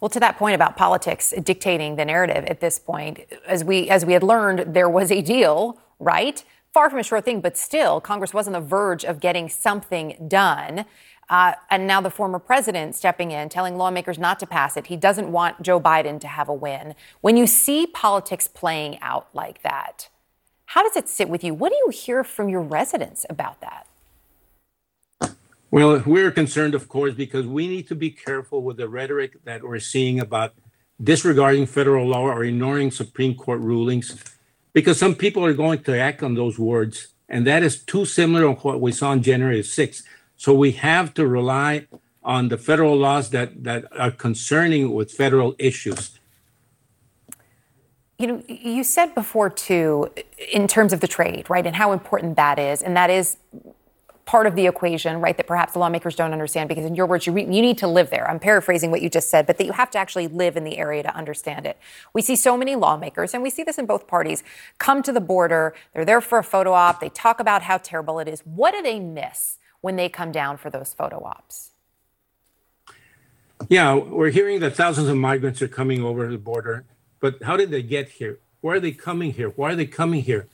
[0.00, 4.04] Well, to that point about politics dictating the narrative at this point, as we as
[4.04, 6.44] we had learned, there was a deal, right?
[6.74, 10.26] Far from a sure thing, but still, Congress was on the verge of getting something
[10.26, 10.86] done.
[11.30, 14.88] Uh, and now the former president stepping in, telling lawmakers not to pass it.
[14.88, 16.96] He doesn't want Joe Biden to have a win.
[17.20, 20.08] When you see politics playing out like that,
[20.66, 21.54] how does it sit with you?
[21.54, 23.86] What do you hear from your residents about that?
[25.70, 29.62] Well, we're concerned, of course, because we need to be careful with the rhetoric that
[29.62, 30.54] we're seeing about
[31.00, 34.24] disregarding federal law or ignoring Supreme Court rulings,
[34.74, 37.08] because some people are going to act on those words.
[37.30, 40.02] And that is too similar to what we saw on January 6th.
[40.36, 41.86] So we have to rely
[42.22, 46.18] on the federal laws that, that are concerning with federal issues.
[48.18, 50.10] You know, you said before too,
[50.52, 53.36] in terms of the trade, right, and how important that is, and that is
[54.26, 57.26] part of the equation, right, that perhaps the lawmakers don't understand because, in your words,
[57.26, 58.28] you, re- you need to live there.
[58.28, 60.78] I'm paraphrasing what you just said, but that you have to actually live in the
[60.78, 61.78] area to understand it.
[62.14, 64.42] We see so many lawmakers, and we see this in both parties,
[64.78, 65.74] come to the border.
[65.92, 67.00] They're there for a photo op.
[67.00, 68.40] They talk about how terrible it is.
[68.40, 71.72] What do they miss when they come down for those photo ops?
[73.68, 76.84] Yeah, we're hearing that thousands of migrants are coming over the border,
[77.20, 78.38] but how did they get here?
[78.60, 79.50] Why are they coming here?
[79.50, 80.48] Why are they coming here?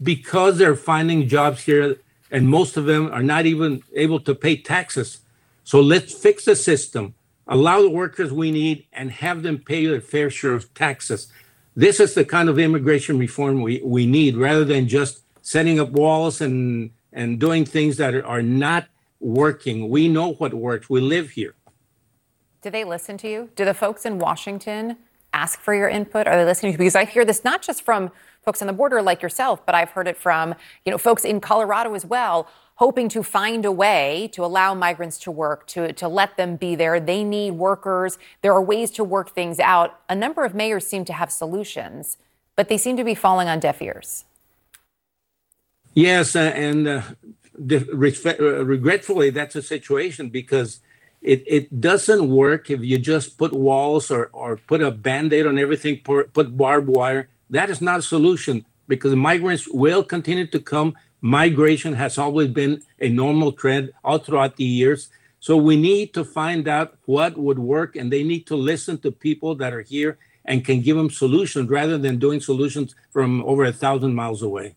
[0.00, 1.96] Because they're finding jobs here
[2.30, 5.18] and most of them are not even able to pay taxes.
[5.64, 7.14] So let's fix the system,
[7.46, 11.32] allow the workers we need, and have them pay their fair share of taxes.
[11.76, 15.90] This is the kind of immigration reform we, we need rather than just setting up
[15.90, 18.86] walls and, and doing things that are, are not
[19.20, 19.88] working.
[19.88, 21.54] We know what works, we live here.
[22.62, 23.50] Do they listen to you?
[23.54, 24.96] Do the folks in Washington
[25.32, 26.26] ask for your input?
[26.26, 26.78] Are they listening to you?
[26.78, 28.10] Because I hear this not just from
[28.48, 30.54] folks on the border like yourself, but I've heard it from,
[30.86, 35.18] you know, folks in Colorado as well, hoping to find a way to allow migrants
[35.18, 36.98] to work, to, to let them be there.
[36.98, 38.16] They need workers.
[38.40, 40.00] There are ways to work things out.
[40.08, 42.16] A number of mayors seem to have solutions,
[42.56, 44.24] but they seem to be falling on deaf ears.
[45.92, 47.02] Yes, uh, and uh,
[47.70, 50.80] uh, regretfully, that's a situation because
[51.20, 55.44] it, it doesn't work if you just put walls or, or put a band aid
[55.44, 57.28] on everything, put barbed wire.
[57.50, 60.94] That is not a solution because migrants will continue to come.
[61.20, 65.08] Migration has always been a normal trend all throughout the years.
[65.40, 69.12] So we need to find out what would work, and they need to listen to
[69.12, 73.64] people that are here and can give them solutions rather than doing solutions from over
[73.64, 74.74] a thousand miles away.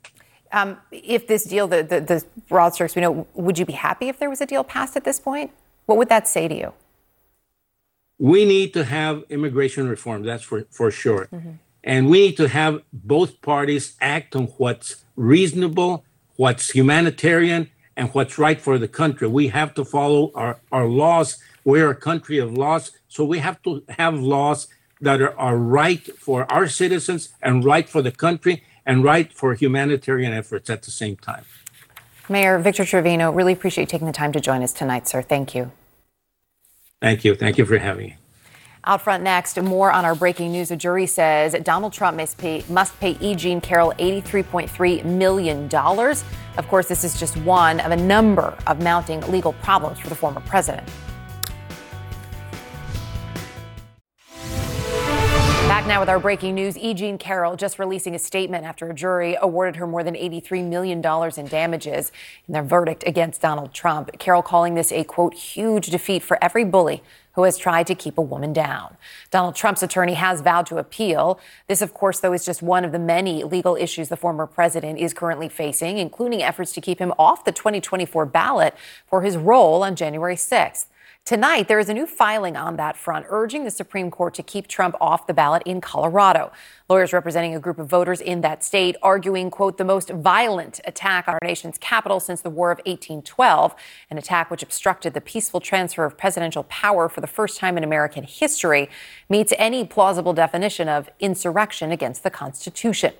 [0.51, 4.09] Um, if this deal, the, the, the broad strokes, we know, would you be happy
[4.09, 5.51] if there was a deal passed at this point?
[5.85, 6.73] What would that say to you?
[8.19, 11.27] We need to have immigration reform, that's for, for sure.
[11.33, 11.51] Mm-hmm.
[11.83, 16.05] And we need to have both parties act on what's reasonable,
[16.35, 19.27] what's humanitarian, and what's right for the country.
[19.27, 21.37] We have to follow our, our laws.
[21.63, 22.91] We're a country of laws.
[23.07, 24.67] So we have to have laws
[25.01, 29.53] that are, are right for our citizens and right for the country and right for
[29.53, 31.45] humanitarian efforts at the same time.
[32.29, 35.21] Mayor Victor Trevino, really appreciate you taking the time to join us tonight, sir.
[35.21, 35.71] Thank you.
[37.01, 37.35] Thank you.
[37.35, 38.15] Thank you for having me.
[38.83, 40.71] Out front next, more on our breaking news.
[40.71, 43.35] A jury says Donald Trump must pay, must pay E.
[43.35, 45.69] Jean Carroll $83.3 million.
[45.75, 50.15] Of course, this is just one of a number of mounting legal problems for the
[50.15, 50.87] former president.
[55.67, 56.75] Back now with our breaking news.
[56.75, 56.95] E.
[56.95, 61.05] Jean Carroll just releasing a statement after a jury awarded her more than $83 million
[61.37, 62.11] in damages
[62.47, 64.09] in their verdict against Donald Trump.
[64.17, 67.03] Carroll calling this a, quote, huge defeat for every bully
[67.33, 68.97] who has tried to keep a woman down.
[69.29, 71.39] Donald Trump's attorney has vowed to appeal.
[71.67, 74.99] This, of course, though, is just one of the many legal issues the former president
[74.99, 78.75] is currently facing, including efforts to keep him off the 2024 ballot
[79.07, 80.85] for his role on January 6th.
[81.23, 84.67] Tonight, there is a new filing on that front urging the Supreme Court to keep
[84.67, 86.51] Trump off the ballot in Colorado.
[86.89, 91.27] Lawyers representing a group of voters in that state arguing, quote, the most violent attack
[91.27, 93.75] on our nation's capital since the War of 1812,
[94.09, 97.83] an attack which obstructed the peaceful transfer of presidential power for the first time in
[97.83, 98.89] American history,
[99.29, 103.13] meets any plausible definition of insurrection against the Constitution.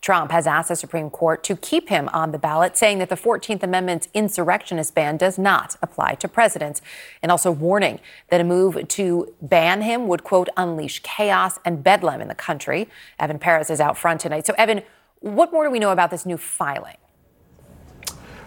[0.00, 3.16] Trump has asked the Supreme Court to keep him on the ballot, saying that the
[3.16, 6.80] 14th Amendment's insurrectionist ban does not apply to presidents,
[7.22, 12.20] and also warning that a move to ban him would, quote, unleash chaos and bedlam
[12.20, 12.88] in the country.
[13.18, 14.46] Evan Perez is out front tonight.
[14.46, 14.82] So, Evan,
[15.20, 16.96] what more do we know about this new filing?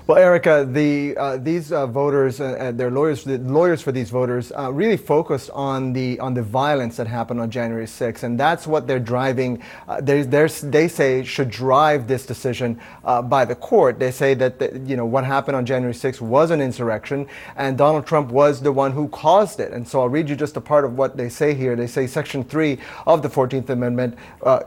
[0.09, 4.09] Well, Erica, the, uh, these uh, voters uh, and their lawyers, the lawyers for these
[4.09, 8.39] voters, uh, really focused on the on the violence that happened on January 6th, and
[8.39, 9.61] that's what they're driving.
[9.87, 13.99] Uh, they they say should drive this decision uh, by the court.
[13.99, 17.77] They say that the, you know what happened on January 6th was an insurrection, and
[17.77, 19.73] Donald Trump was the one who caused it.
[19.73, 21.75] And so I'll read you just a part of what they say here.
[21.75, 24.17] They say Section three of the 14th Amendment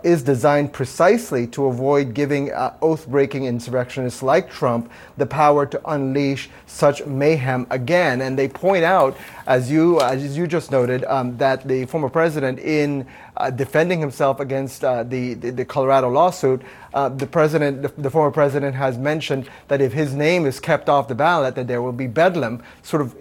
[0.04, 7.04] is designed precisely to avoid giving oath-breaking insurrectionists like Trump the power to unleash such
[7.06, 8.20] mayhem again.
[8.20, 9.16] And they point out,
[9.46, 13.06] as you as you just noted, um, that the former president, in
[13.38, 16.60] uh, defending himself against uh, the, the, the Colorado lawsuit,
[16.92, 20.90] uh, the president, the, the, former president, has mentioned that if his name is kept
[20.90, 22.62] off the ballot, that there will be bedlam.
[22.82, 23.16] Sort of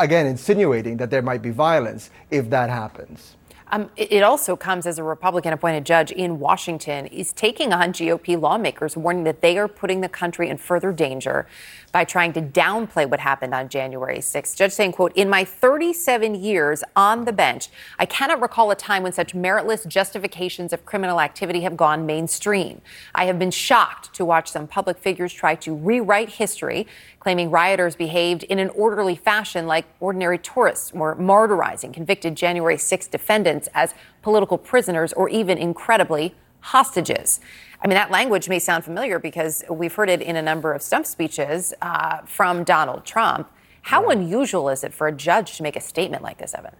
[0.00, 3.36] again insinuating that there might be violence if that happens.
[3.72, 8.38] Um, it, also comes as a Republican appointed judge in Washington is taking on GOP
[8.38, 11.46] lawmakers, warning that they are putting the country in further danger
[11.92, 14.56] by trying to downplay what happened on January 6th.
[14.56, 17.68] Judge saying, quote, in my 37 years on the bench,
[17.98, 22.80] I cannot recall a time when such meritless justifications of criminal activity have gone mainstream.
[23.14, 26.86] I have been shocked to watch some public figures try to rewrite history,
[27.20, 33.06] claiming rioters behaved in an orderly fashion like ordinary tourists or martyrizing convicted January 6
[33.08, 37.40] defendants as political prisoners or even incredibly hostages.
[37.82, 40.82] I mean, that language may sound familiar because we've heard it in a number of
[40.82, 43.50] stump speeches uh, from Donald Trump.
[43.82, 46.74] How unusual is it for a judge to make a statement like this, Evan?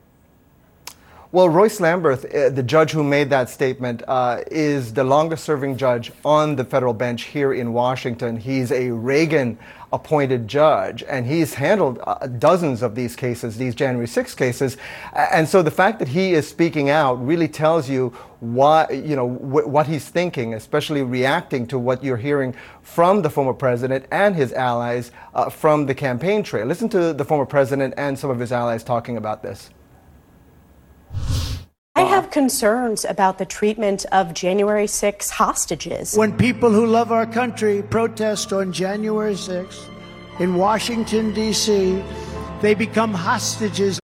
[1.33, 5.79] Well, Royce Lamberth, uh, the judge who made that statement, uh, is the longest serving
[5.79, 8.37] judge on the federal bench here in Washington.
[8.37, 9.59] He's a Reagan
[9.93, 14.77] appointed judge, and he's handled uh, dozens of these cases, these January 6 cases.
[15.13, 18.09] And so the fact that he is speaking out really tells you
[18.41, 23.31] why, you know, wh- what he's thinking, especially reacting to what you're hearing from the
[23.31, 26.67] former president and his allies uh, from the campaign trail.
[26.67, 29.71] Listen to the former president and some of his allies talking about this.
[31.95, 36.17] I have concerns about the treatment of January 6 hostages.
[36.17, 39.91] When people who love our country protest on January 6th
[40.41, 42.03] in Washington, D.C.,
[42.63, 44.01] they become hostages.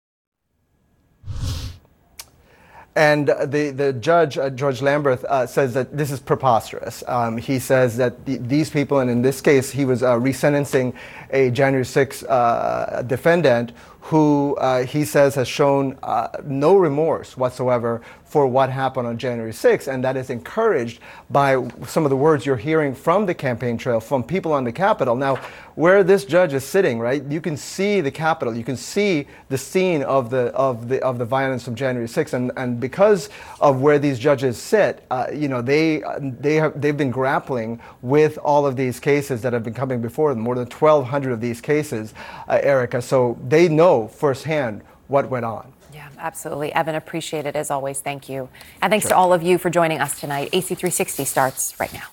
[2.97, 7.03] And the, the judge, uh, Judge Lamberth, uh, says that this is preposterous.
[7.07, 10.93] Um, he says that the, these people, and in this case, he was uh, resentencing
[11.29, 13.71] a January 6 uh, defendant
[14.07, 19.51] who uh, he says has shown uh, no remorse whatsoever for what happened on January
[19.51, 20.99] 6th, and that is encouraged
[21.29, 24.71] by some of the words you're hearing from the campaign trail, from people on the
[24.71, 25.15] Capitol.
[25.15, 25.37] Now,
[25.75, 29.57] where this judge is sitting, right, you can see the Capitol, you can see the
[29.57, 33.29] scene of the of the of the violence of January 6th, and, and because
[33.61, 38.37] of where these judges sit, uh, you know, they they have they've been grappling with
[38.39, 41.61] all of these cases that have been coming before them, more than 1,200 of these
[41.61, 42.13] cases,
[42.47, 43.01] uh, Erica.
[43.01, 43.67] So they
[43.97, 45.73] know firsthand what went on.
[45.93, 46.73] Yeah, absolutely.
[46.73, 48.01] Evan, appreciate it as always.
[48.01, 48.49] Thank you.
[48.81, 49.11] And thanks sure.
[49.11, 50.51] to all of you for joining us tonight.
[50.51, 52.03] AC360 starts right now.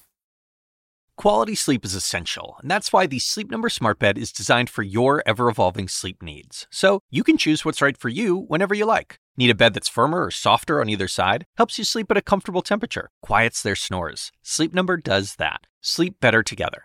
[1.17, 4.83] Quality sleep is essential, and that's why the Sleep Number Smart Bed is designed for
[4.83, 6.67] your ever evolving sleep needs.
[6.73, 9.19] So you can choose what's right for you whenever you like.
[9.37, 11.45] Need a bed that's firmer or softer on either side?
[11.57, 14.33] Helps you sleep at a comfortable temperature, quiets their snores.
[14.43, 15.67] Sleep Number does that.
[15.81, 16.85] Sleep better together.